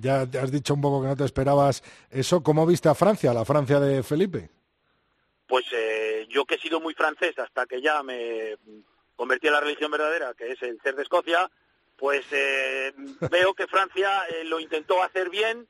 [0.00, 2.42] ya has dicho un poco que no te esperabas eso.
[2.42, 4.48] ¿Cómo viste a Francia, la Francia de Felipe?
[5.46, 5.66] Pues
[6.28, 8.56] yo que he sido muy francés hasta que ya me
[9.16, 11.50] convertí a la religión verdadera, que es el ser de Escocia,
[12.02, 12.92] pues eh,
[13.30, 15.68] veo que Francia eh, lo intentó hacer bien,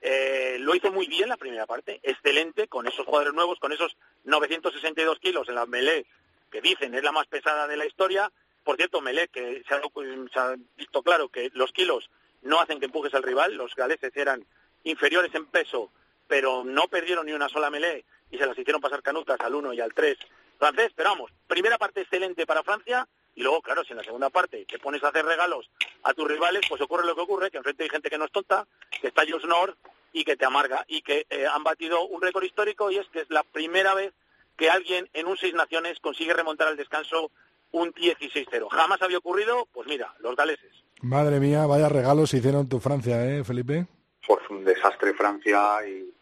[0.00, 3.94] eh, lo hizo muy bien la primera parte, excelente, con esos jugadores nuevos, con esos
[4.24, 6.06] 962 kilos en la melee,
[6.50, 8.32] que dicen es la más pesada de la historia.
[8.64, 12.08] Por cierto, melee, que se ha, visto claro que los kilos
[12.40, 14.42] no hacen que empujes al rival, los galeses eran
[14.84, 15.90] inferiores en peso,
[16.26, 19.74] pero no perdieron ni una sola melee y se las hicieron pasar canutas al 1
[19.74, 20.16] y al 3
[20.58, 24.30] francés, pero vamos, primera parte excelente para Francia y luego, claro, si en la segunda
[24.30, 25.68] parte te pones a hacer regalos
[26.02, 28.32] a tus rivales, pues ocurre lo que ocurre, que enfrente hay gente que no es
[28.32, 28.66] tonta,
[29.00, 29.76] que está Jules Nord
[30.12, 33.20] y que te amarga y que eh, han batido un récord histórico y es que
[33.20, 34.12] es la primera vez
[34.56, 37.32] que alguien en un seis naciones consigue remontar al descanso
[37.72, 38.68] un 16-0.
[38.70, 40.72] Jamás había ocurrido, pues mira, los galeses.
[41.02, 43.86] Madre mía, vaya regalos hicieron tu Francia, ¿eh, Felipe?
[44.24, 46.12] Pues un desastre Francia y,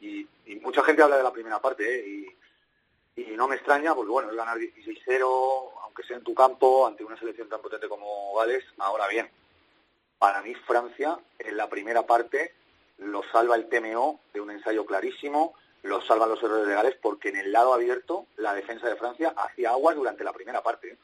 [0.60, 2.06] mucha gente habla de la primera parte, ¿eh?
[2.06, 2.26] Y
[3.16, 7.04] y no me extraña porque bueno, es ganar 16-0, aunque sea en tu campo, ante
[7.04, 9.28] una selección tan potente como Gales, ahora bien,
[10.18, 12.54] para mí Francia en la primera parte
[12.96, 17.28] lo salva el TMO de un ensayo clarísimo, lo salvan los errores de Gales porque
[17.28, 20.96] en el lado abierto la defensa de Francia hacía aguas durante la primera parte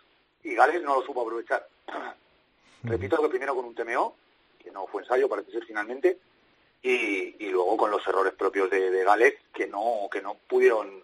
[0.43, 1.69] y Gales no lo supo aprovechar.
[2.85, 4.17] Repito que primero con un TMO,
[4.59, 6.19] que no fue ensayo, parece ser finalmente,
[6.81, 11.03] y, luego con los errores propios de, de Gales que no, que no pudieron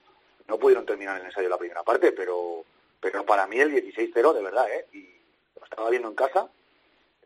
[0.48, 2.64] no pudieron terminar el ensayo la primera parte, pero,
[3.04, 4.86] pero para mí el 16-0 de verdad, ¿eh?
[4.94, 5.02] Y
[5.58, 6.48] lo estaba viendo en casa,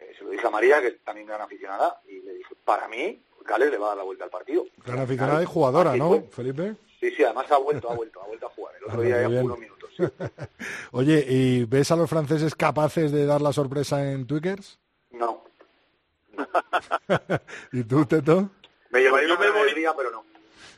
[0.01, 2.89] eh, se lo dije a María, que es también gran aficionada, y le dije, para
[2.89, 4.67] mí, Gales le va a dar la vuelta al partido.
[4.85, 6.75] Gran aficionada y jugadora, ¿no, Felipe?
[6.99, 8.75] Sí, sí, además ha vuelto, ha vuelto, ha vuelto a jugar.
[8.77, 9.91] El otro día ya unos minutos.
[10.91, 14.81] Oye, ¿y ves a los franceses capaces de dar la sorpresa en Twickers?
[15.13, 15.45] No.
[17.73, 18.51] ¿Y tú, Teto?
[18.91, 20.25] Me llevaría una alegría, pero no.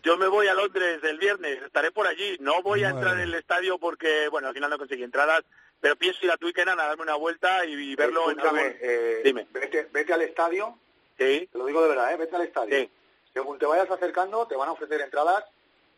[0.02, 2.36] Yo me voy a Londres el viernes, estaré por allí.
[2.40, 5.44] No voy a entrar en el estadio porque, bueno, al final no conseguí entradas,
[5.80, 8.38] pero pienso ir a Twickenham a darme una vuelta y, verlo en
[8.80, 9.46] eh, Dime.
[9.50, 10.78] Vete, vete, al estadio.
[11.18, 11.48] Sí.
[11.52, 12.16] Te lo digo de verdad, ¿eh?
[12.16, 12.78] Vete al estadio.
[12.78, 12.90] Sí.
[13.32, 15.44] Según te vayas acercando, te van a ofrecer entradas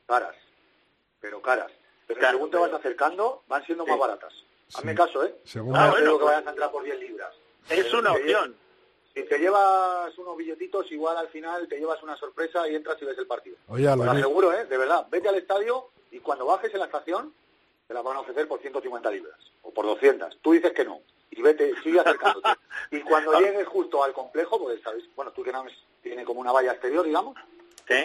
[0.06, 0.36] caras,
[1.20, 1.70] pero caras.
[2.06, 4.32] Pero según te vas acercando, van siendo más baratas.
[4.74, 5.34] Hazme caso, ¿eh?
[5.44, 7.32] Según ah, bueno, que vayas a entrar por 10 libras.
[7.68, 8.56] Es una opción
[9.14, 13.04] si te llevas unos billetitos, igual al final te llevas una sorpresa y entras y
[13.04, 13.56] ves el partido.
[13.68, 14.64] Oye, lo aseguro, ¿eh?
[14.66, 15.06] De verdad.
[15.10, 17.32] Vete al estadio y cuando bajes en la estación
[17.86, 20.38] te las van a ofrecer por 150 libras o por 200.
[20.40, 21.00] Tú dices que no
[21.32, 22.48] y vete, sigue acercándote.
[22.90, 25.64] y cuando llegues justo al complejo, pues sabes, bueno, tú que no
[26.02, 27.36] tiene como una valla exterior, digamos,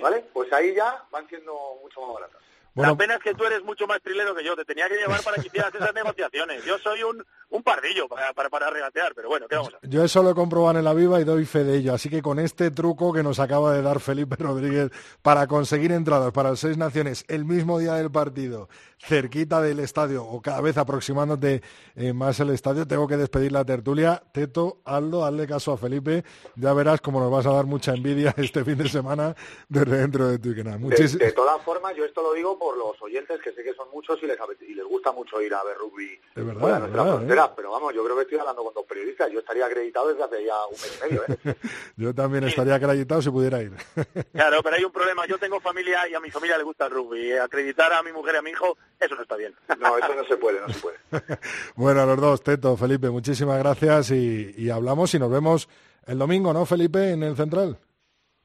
[0.02, 0.26] ¿vale?
[0.34, 2.42] Pues ahí ya van siendo mucho más baratas.
[2.78, 4.56] La pena es que tú eres mucho más trilero que yo.
[4.56, 6.64] Te tenía que llevar para que hicieras esas negociaciones.
[6.64, 9.90] Yo soy un, un pardillo para, para, para, regatear, pero bueno, ¿qué vamos a hacer?
[9.90, 11.94] Yo eso lo he comprobado en la viva y doy fe de ello.
[11.94, 16.32] Así que con este truco que nos acaba de dar Felipe Rodríguez para conseguir entradas
[16.32, 18.70] para las seis naciones el mismo día del partido,
[19.00, 21.62] cerquita del estadio o cada vez aproximándote
[21.96, 24.22] eh, más el estadio, tengo que despedir la tertulia.
[24.32, 26.24] Teto, Aldo, hazle caso a Felipe.
[26.56, 29.36] Ya verás cómo nos vas a dar mucha envidia este fin de semana
[29.70, 30.82] desde dentro de tu canal.
[30.90, 34.22] De, todas formas, yo esto lo digo por los oyentes, que sé que son muchos
[34.22, 34.38] y les,
[34.68, 37.52] y les gusta mucho ir a ver rugby de verdad, ¿eh?
[37.56, 39.32] pero vamos, yo creo que estoy hablando con dos periodistas.
[39.32, 41.24] Yo estaría acreditado desde hace ya un mes y medio.
[41.28, 41.56] ¿eh?
[41.98, 43.72] yo también estaría acreditado si pudiera ir.
[44.34, 45.26] claro, pero hay un problema.
[45.26, 47.34] Yo tengo familia y a mi familia le gusta el rugby.
[47.34, 49.54] Acreditar a mi mujer y a mi hijo, eso no está bien.
[49.80, 50.98] no, eso no se puede, no se puede.
[51.76, 55.70] bueno, a los dos, Teto, Felipe, muchísimas gracias y, y hablamos y nos vemos
[56.06, 57.78] el domingo, ¿no, Felipe, en el Central?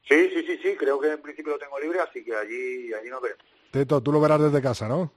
[0.07, 3.09] Sí, sí, sí, sí, creo que en principio lo tengo libre, así que allí, allí
[3.09, 3.45] nos veremos.
[3.71, 5.11] Teto, tú lo verás desde casa, ¿no?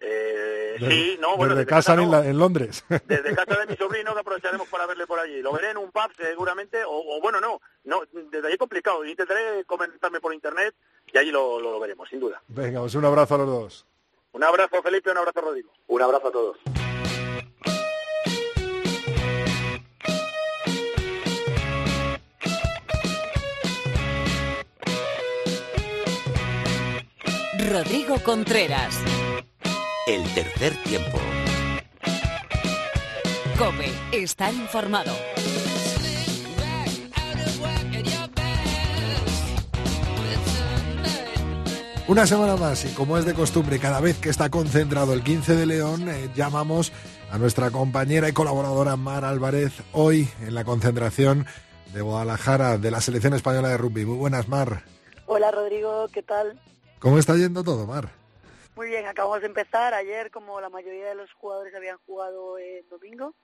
[0.00, 1.54] Eh, sí, no, bueno.
[1.54, 2.84] Desde, casa, en, Londres.
[3.06, 5.42] Desde casa de mi sobrino que aprovecharemos para verle por allí.
[5.42, 9.04] Lo veré en un pub seguramente, o, bueno, no, no, desde allí complicado.
[9.04, 10.74] Intentaré comentarme por internet
[11.12, 12.40] y allí lo, lo, veremos, sin duda.
[12.48, 13.86] Venga, pues un abrazo a los dos.
[14.32, 15.72] Un abrazo, Felipe, un abrazo, Rodrigo.
[15.88, 16.58] Un abrazo a todos.
[27.70, 28.96] Rodrigo Contreras.
[30.06, 31.18] El tercer tiempo.
[33.58, 35.12] Come, estar informado.
[42.08, 45.54] Una semana más y como es de costumbre, cada vez que está concentrado el 15
[45.54, 46.90] de León, eh, llamamos
[47.30, 51.44] a nuestra compañera y colaboradora Mar Álvarez hoy en la concentración
[51.92, 54.06] de Guadalajara de la selección española de rugby.
[54.06, 54.84] Muy buenas, Mar.
[55.26, 56.58] Hola, Rodrigo, ¿qué tal?
[56.98, 58.08] ¿Cómo está yendo todo, Mar?
[58.74, 59.92] Muy bien, acabamos de empezar.
[59.92, 63.34] Ayer, como la mayoría de los jugadores habían jugado el domingo,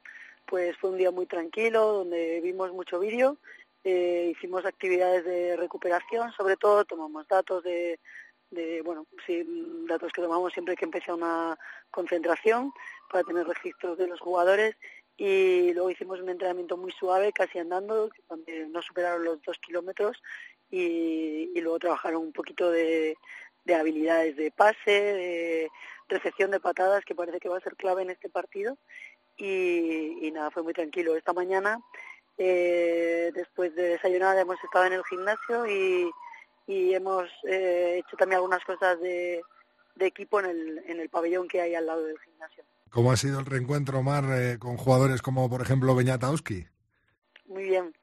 [0.47, 3.37] pues fue un día muy tranquilo, donde vimos mucho vídeo,
[3.85, 8.01] eh, hicimos actividades de recuperación, sobre todo tomamos datos de,
[8.51, 9.45] de, bueno, sí,
[9.89, 11.59] datos que tomamos siempre que empieza una
[11.91, 12.73] concentración
[13.11, 14.77] para tener registros de los jugadores
[15.17, 20.23] y luego hicimos un entrenamiento muy suave, casi andando, donde no superaron los dos kilómetros
[20.71, 23.17] y, y luego trabajaron un poquito de,
[23.65, 25.71] de habilidades de pase, de
[26.09, 28.77] recepción de patadas, que parece que va a ser clave en este partido.
[29.37, 31.17] Y, nada, fue muy tranquilo.
[31.17, 31.81] Esta mañana,
[32.39, 36.11] eh, después de desayunar, hemos estado en el gimnasio y,
[36.67, 39.43] y hemos eh, hecho también algunas cosas de,
[39.97, 42.65] de equipo en el, en el pabellón que hay al lado del gimnasio.
[42.91, 46.67] ¿Cómo ha sido el reencuentro, Mar, eh, con jugadores como, por ejemplo, Beñatowski?
[47.47, 47.95] Muy bien.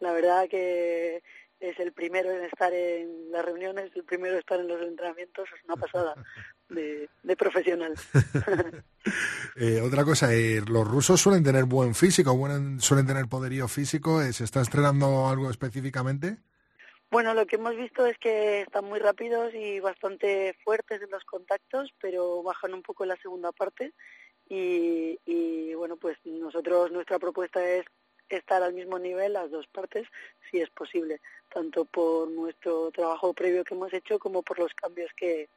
[0.00, 1.22] La verdad que
[1.60, 5.48] es el primero en estar en las reuniones, el primero en estar en los entrenamientos,
[5.54, 6.14] es una pasada
[6.68, 7.94] de, profesional.
[9.56, 12.38] Eh, otra cosa, eh, los rusos suelen tener buen físico,
[12.78, 16.38] suelen tener poderío físico, eh, ¿se está estrenando algo específicamente?
[17.10, 21.24] Bueno, lo que hemos visto es que están muy rápidos y bastante fuertes en los
[21.24, 23.92] contactos, pero bajan un poco en la segunda parte.
[24.48, 27.84] Y, y bueno, pues nosotros, nuestra propuesta es
[28.28, 30.06] estar al mismo nivel las dos partes,
[30.50, 31.20] si es posible,
[31.52, 35.48] tanto por nuestro trabajo previo que hemos hecho como por los cambios que,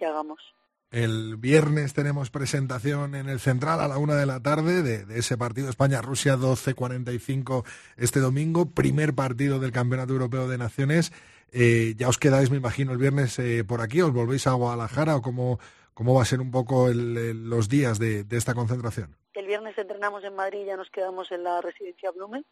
[0.00, 0.55] hagamos.
[0.90, 5.36] El viernes tenemos presentación en el Central a la una de la tarde de, ese
[5.36, 7.64] partido España-Rusia 12-45
[7.96, 11.12] este domingo, primer partido del Campeonato Europeo de Naciones.
[11.52, 15.16] Eh, ya os quedáis, me imagino, el viernes eh, por aquí, os volvéis a Guadalajara
[15.16, 15.58] o cómo,
[15.92, 19.16] cómo va a ser un poco los días de esta concentración.
[19.34, 22.44] El viernes entrenamos en Madrid ya nos quedamos en la residencia Blumen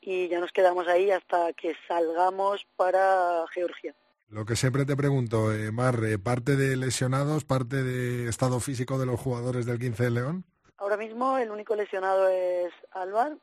[0.00, 3.94] y ya nos quedamos ahí hasta que salgamos para Georgia.
[4.30, 8.98] Lo que siempre te pregunto, eh, Mar, eh, ¿parte de lesionados, parte de estado físico
[8.98, 10.44] de los jugadores del 15 de León?
[10.78, 13.38] Ahora mismo el único lesionado es Álvaro.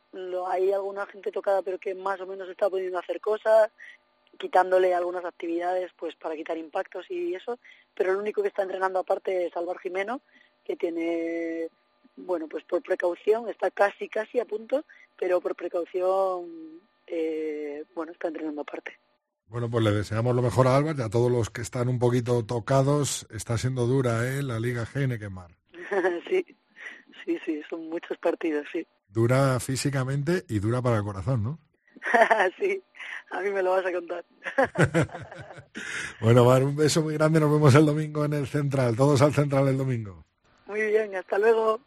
[0.47, 3.71] hay alguna gente tocada pero que más o menos está pudiendo hacer cosas,
[4.38, 7.57] quitándole algunas actividades pues para quitar impactos y eso,
[7.95, 10.21] pero el único que está entrenando aparte es Álvaro Jimeno,
[10.63, 11.69] que tiene
[12.15, 14.86] bueno, pues por precaución, está casi, casi a punto,
[15.17, 18.97] pero por precaución, eh, bueno, está entrenando aparte.
[19.47, 21.99] Bueno, pues le deseamos lo mejor a Albert y a todos los que están un
[21.99, 23.27] poquito tocados.
[23.31, 24.41] Está siendo dura, ¿eh?
[24.41, 24.87] La Liga
[25.29, 25.51] Mar.
[26.29, 26.45] sí,
[27.25, 28.85] sí, sí, son muchos partidos, sí.
[29.07, 31.59] Dura físicamente y dura para el corazón, ¿no?
[32.59, 32.83] sí,
[33.31, 34.25] a mí me lo vas a contar.
[36.21, 37.39] bueno, Mar, un beso muy grande.
[37.39, 38.95] Nos vemos el domingo en el Central.
[38.95, 40.25] Todos al Central el domingo.
[40.67, 41.81] Muy bien, hasta luego.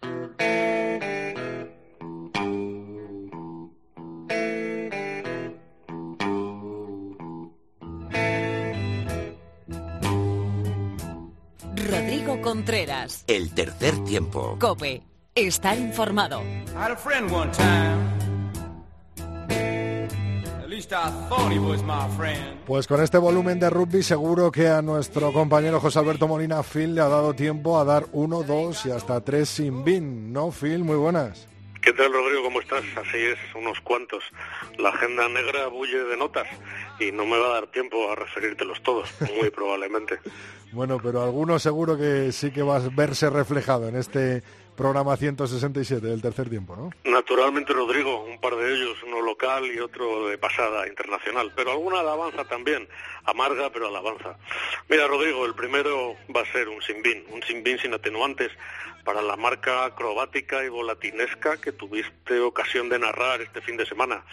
[12.47, 13.25] Contreras.
[13.27, 14.57] El tercer tiempo.
[14.61, 15.03] Cope.
[15.35, 16.45] Estar informado.
[22.65, 26.95] Pues con este volumen de rugby seguro que a nuestro compañero José Alberto Molina Phil
[26.95, 30.85] le ha dado tiempo a dar uno, dos y hasta tres sin bin, ¿no, Phil?
[30.85, 31.49] Muy buenas.
[31.83, 32.45] ¿Qué tal, Rodrigo?
[32.45, 32.85] ¿Cómo estás?
[32.97, 34.23] Así es, unos cuantos.
[34.79, 36.47] La agenda negra bulle de notas
[37.01, 40.21] y no me va a dar tiempo a referírtelos todos, muy probablemente.
[40.73, 44.43] bueno, pero alguno seguro que sí que va a verse reflejado en este
[44.77, 46.91] programa 167 del tercer tiempo, ¿no?
[47.11, 52.01] Naturalmente, Rodrigo, un par de ellos, uno local y otro de pasada internacional, pero alguna
[52.01, 52.87] alabanza también,
[53.25, 54.37] amarga pero alabanza.
[54.89, 58.53] Mira, Rodrigo, el primero va a ser un sinbin, un sinbin sin atenuantes
[59.03, 64.25] para la marca acrobática y volatinesca que tuviste ocasión de narrar este fin de semana,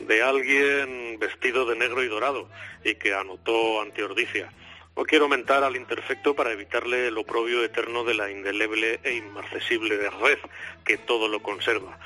[0.00, 2.48] de alguien vestido de negro y dorado
[2.84, 4.50] y que anotó ante Ordicia.
[4.96, 9.98] No quiero aumentar al imperfecto para evitarle el oprobio eterno de la indeleble e inmarcesible
[10.08, 10.38] red
[10.86, 11.98] que todo lo conserva.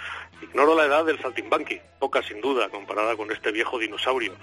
[0.42, 4.34] Ignoro la edad del saltimbanqui, poca sin duda comparada con este viejo dinosaurio,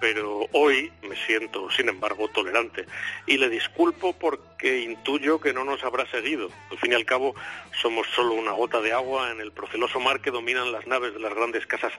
[0.00, 2.86] pero hoy me siento, sin embargo, tolerante
[3.26, 6.50] y le disculpo porque intuyo que no nos habrá seguido.
[6.70, 7.34] Al fin y al cabo,
[7.82, 11.20] somos solo una gota de agua en el proceloso mar que dominan las naves de
[11.20, 11.92] las grandes casas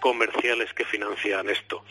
[0.00, 1.82] comerciales que financian esto.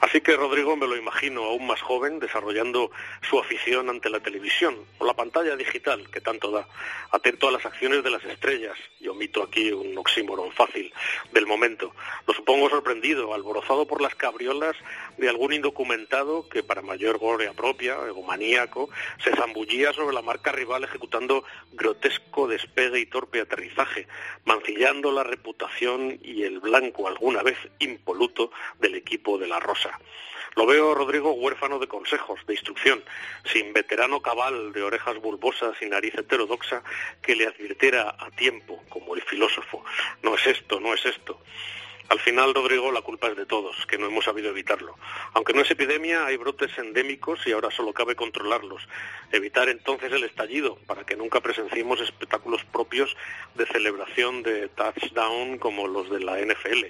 [0.00, 2.90] Así que Rodrigo me lo imagino aún más joven, desarrollando
[3.28, 6.68] su afición ante la televisión o la pantalla digital que tanto da,
[7.10, 10.92] atento a las acciones de las estrellas, y omito aquí un oxímoron fácil
[11.32, 11.92] del momento.
[12.26, 14.76] Lo supongo sorprendido, alborozado por las cabriolas
[15.16, 18.90] de algún indocumentado que para mayor gloria propia, egomaníaco,
[19.22, 24.06] se zambullía sobre la marca rival ejecutando grotesco despegue y torpe aterrizaje,
[24.44, 29.98] mancillando la reputación y el blanco alguna vez impoluto del equipo de la Rosa.
[30.56, 33.04] Lo veo, Rodrigo, huérfano de consejos, de instrucción,
[33.44, 36.82] sin veterano cabal de orejas bulbosas y nariz heterodoxa
[37.20, 39.84] que le advirtiera a tiempo, como el filósofo,
[40.22, 41.38] no es esto, no es esto.
[42.08, 44.94] Al final, Rodrigo, la culpa es de todos, que no hemos sabido evitarlo.
[45.34, 48.88] Aunque no es epidemia, hay brotes endémicos y ahora solo cabe controlarlos.
[49.32, 53.14] Evitar entonces el estallido, para que nunca presenciemos espectáculos propios
[53.56, 56.86] de celebración de touchdown como los de la NFL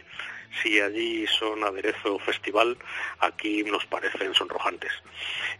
[0.62, 2.76] si allí son aderezo festival,
[3.20, 4.92] aquí nos parecen sonrojantes.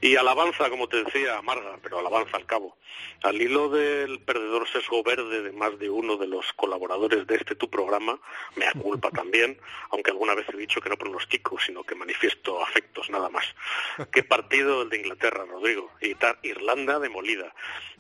[0.01, 2.77] Y alabanza, como te decía, amarga, pero alabanza al cabo.
[3.23, 7.55] Al hilo del perdedor sesgo verde de más de uno de los colaboradores de este
[7.55, 8.19] tu programa,
[8.55, 9.59] me culpa también,
[9.91, 13.45] aunque alguna vez he dicho que no pronostico, sino que manifiesto afectos nada más.
[14.13, 15.91] Qué partido el de Inglaterra, Rodrigo,
[16.43, 17.55] Irlanda demolida.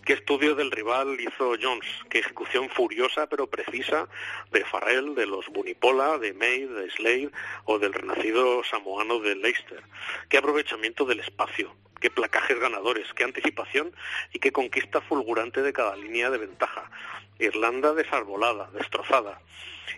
[0.04, 4.08] Qué estudio del rival hizo Jones, qué ejecución furiosa pero precisa
[4.52, 7.30] de Farrell, de los Bunipola, de May, de Slade
[7.64, 9.82] o del renacido samoano de Leicester.
[10.28, 13.94] Qué aprovechamiento del espacio, qué placajes ganadores, qué anticipación
[14.32, 16.90] y qué conquista fulgurante de cada línea de ventaja.
[17.38, 19.40] Irlanda desarbolada, destrozada.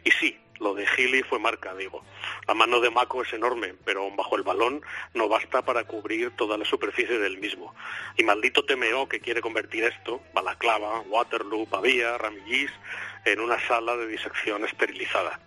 [0.05, 2.05] Y sí, lo de Healy fue marca, digo.
[2.47, 4.83] La mano de Mako es enorme, pero bajo el balón
[5.15, 7.75] no basta para cubrir toda la superficie del mismo.
[8.17, 12.73] Y maldito TMO que quiere convertir esto, Balaclava, Waterloo, Pavía, Ramillis,
[13.25, 15.41] en una sala de disección esterilizada.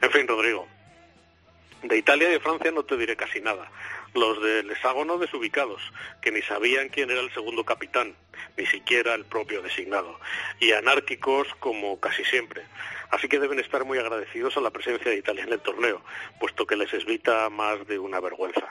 [0.00, 0.68] En fin, Rodrigo,
[1.82, 3.70] de Italia y de Francia no te diré casi nada.
[4.14, 5.82] Los del hexágono desubicados,
[6.22, 8.14] que ni sabían quién era el segundo capitán,
[8.56, 10.18] ni siquiera el propio designado.
[10.60, 12.62] Y anárquicos como casi siempre.
[13.10, 16.02] Así que deben estar muy agradecidos a la presencia de Italia en el torneo,
[16.38, 18.68] puesto que les evita más de una vergüenza.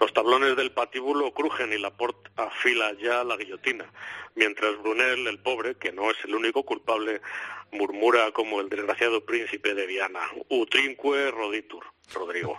[0.00, 3.86] Los tablones del patíbulo crujen y Laporte afila ya la guillotina,
[4.34, 7.20] mientras Brunel, el pobre, que no es el único culpable,
[7.72, 12.58] murmura como el desgraciado príncipe de Viana, utrinque roditur, Rodrigo.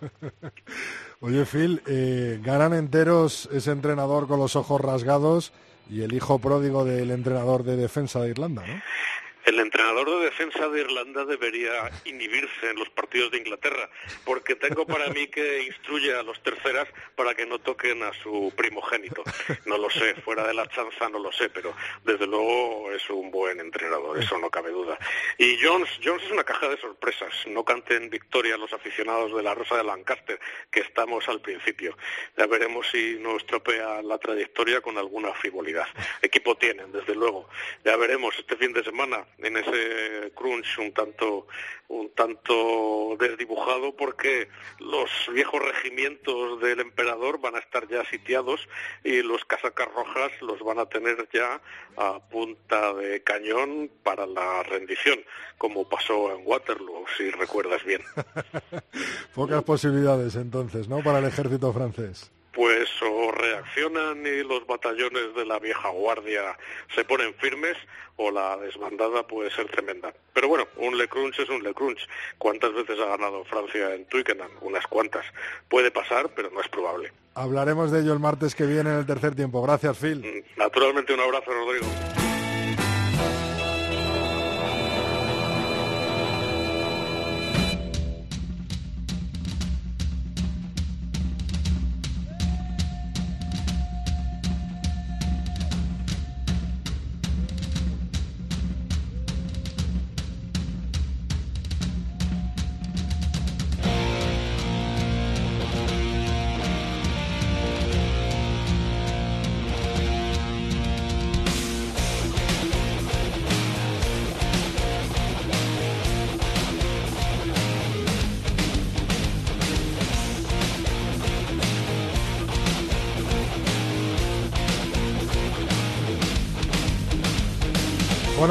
[1.22, 5.52] Oye, Phil, eh, ganan enteros ese entrenador con los ojos rasgados
[5.90, 8.82] y el hijo pródigo del entrenador de defensa de Irlanda, ¿no?
[9.50, 13.90] El entrenador de defensa de Irlanda debería inhibirse en los partidos de Inglaterra,
[14.24, 18.54] porque tengo para mí que instruye a los terceras para que no toquen a su
[18.56, 19.24] primogénito.
[19.66, 21.74] No lo sé, fuera de la chanza no lo sé, pero
[22.04, 25.00] desde luego es un buen entrenador, eso no cabe duda.
[25.40, 27.34] Y Jones, Jones es una caja de sorpresas.
[27.48, 30.40] No canten victoria los aficionados de la Rosa de Lancaster,
[30.70, 31.98] que estamos al principio.
[32.38, 35.88] Ya veremos si no estropea la trayectoria con alguna frivolidad.
[36.22, 37.50] Equipo tienen, desde luego.
[37.84, 41.48] Ya veremos este fin de semana en ese crunch un tanto
[41.90, 44.48] un tanto desdibujado porque
[44.80, 48.62] los viejos regimientos del emperador van a estar ya sitiados
[49.04, 51.60] y los casacas rojas los van a tener ya
[51.98, 55.20] a punta de cañón para la rendición,
[55.58, 58.02] como pasó en Waterloo, si recuerdas bien.
[59.34, 61.00] Pocas posibilidades entonces, ¿no?
[61.04, 62.32] Para el ejército francés.
[63.02, 66.58] O reaccionan y los batallones de la vieja guardia
[66.96, 67.78] se ponen firmes
[68.18, 70.14] o la desbandada puede ser tremenda.
[70.34, 72.08] Pero bueno, un Le Crunch es un Le Crunch.
[72.38, 74.52] ¿Cuántas veces ha ganado Francia en Twickenham?
[74.62, 75.26] Unas cuantas.
[75.70, 77.12] Puede pasar, pero no es probable.
[77.36, 79.62] Hablaremos de ello el martes que viene en el tercer tiempo.
[79.62, 80.20] Gracias, Phil.
[80.20, 81.86] Mm, naturalmente un abrazo, Rodrigo.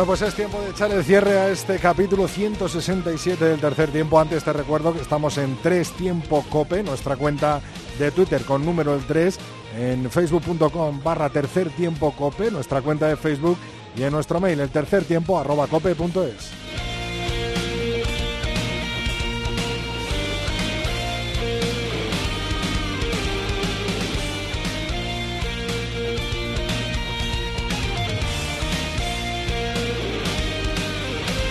[0.08, 4.18] Pues es tiempo de echar el cierre a este capítulo 167 del tercer tiempo.
[4.18, 7.60] Antes te recuerdo que estamos en Tres Tiempo Cope, nuestra cuenta
[7.98, 9.38] de Twitter con número el 3,
[9.76, 13.58] en facebook.com barra tercer tiempo cope, nuestra cuenta de Facebook
[13.98, 16.87] y en nuestro mail el tercer tiempo arroba cope.es.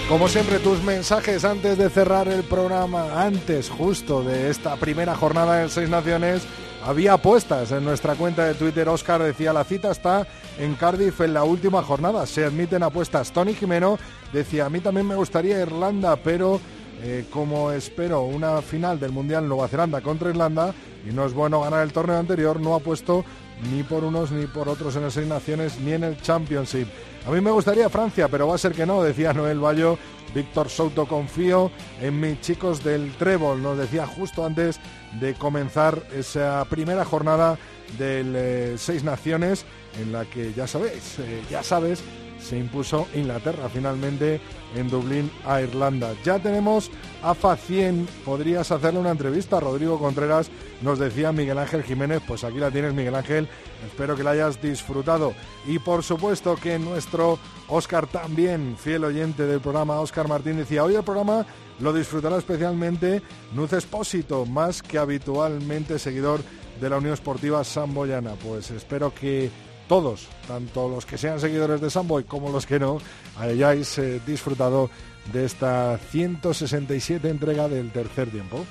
[0.09, 5.61] Como siempre, tus mensajes antes de cerrar el programa, antes justo de esta primera jornada
[5.61, 6.47] en Seis Naciones,
[6.81, 8.87] había apuestas en nuestra cuenta de Twitter.
[8.87, 10.25] Oscar decía, la cita está
[10.57, 12.25] en Cardiff en la última jornada.
[12.25, 13.33] Se admiten apuestas.
[13.33, 13.99] Tony Jimeno
[14.31, 16.61] decía, a mí también me gustaría Irlanda, pero
[17.03, 20.73] eh, como espero una final del Mundial Nueva Zelanda contra Irlanda,
[21.07, 23.23] y no es bueno ganar el torneo anterior, no ha puesto
[23.71, 26.87] ni por unos ni por otros en las Seis Naciones ni en el Championship.
[27.25, 29.97] A mí me gustaría Francia, pero va a ser que no, decía Noel Bayo.
[30.35, 34.79] Víctor Souto, confío en mis chicos del Trébol, nos decía justo antes
[35.19, 37.57] de comenzar esa primera jornada
[37.97, 39.65] del eh, Seis Naciones,
[39.99, 42.03] en la que ya sabéis, eh, ya sabes,
[42.39, 44.39] se impuso Inglaterra finalmente
[44.75, 46.13] en Dublín a Irlanda.
[46.23, 46.91] Ya tenemos
[47.23, 49.59] AFA 100, podrías hacerle una entrevista.
[49.59, 50.49] Rodrigo Contreras
[50.81, 53.47] nos decía Miguel Ángel Jiménez, pues aquí la tienes Miguel Ángel,
[53.85, 55.33] espero que la hayas disfrutado.
[55.65, 60.95] Y por supuesto que nuestro Oscar también, fiel oyente del programa, Oscar Martín decía, hoy
[60.95, 61.45] el programa
[61.79, 63.21] lo disfrutará especialmente
[63.53, 66.41] Nuz Espósito, más que habitualmente seguidor
[66.79, 68.33] de la Unión Esportiva Samboyana.
[68.43, 69.49] Pues espero que
[69.87, 72.99] todos, tanto los que sean seguidores de Samboy como los que no,
[73.37, 74.89] hayáis eh, disfrutado
[75.31, 78.65] de esta 167 entrega del tercer tiempo.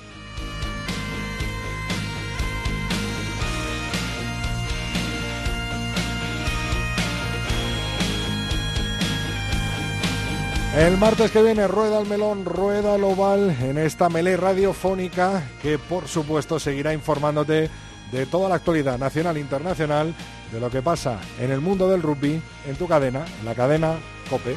[10.77, 15.79] El martes que viene rueda el melón, rueda el oval en esta melé radiofónica que
[15.79, 17.71] por supuesto seguirá informándote
[18.11, 20.13] de toda la actualidad nacional e internacional
[20.51, 23.95] de lo que pasa en el mundo del rugby en tu cadena, la cadena
[24.29, 24.55] COPE.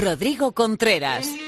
[0.00, 1.47] Rodrigo Contreras.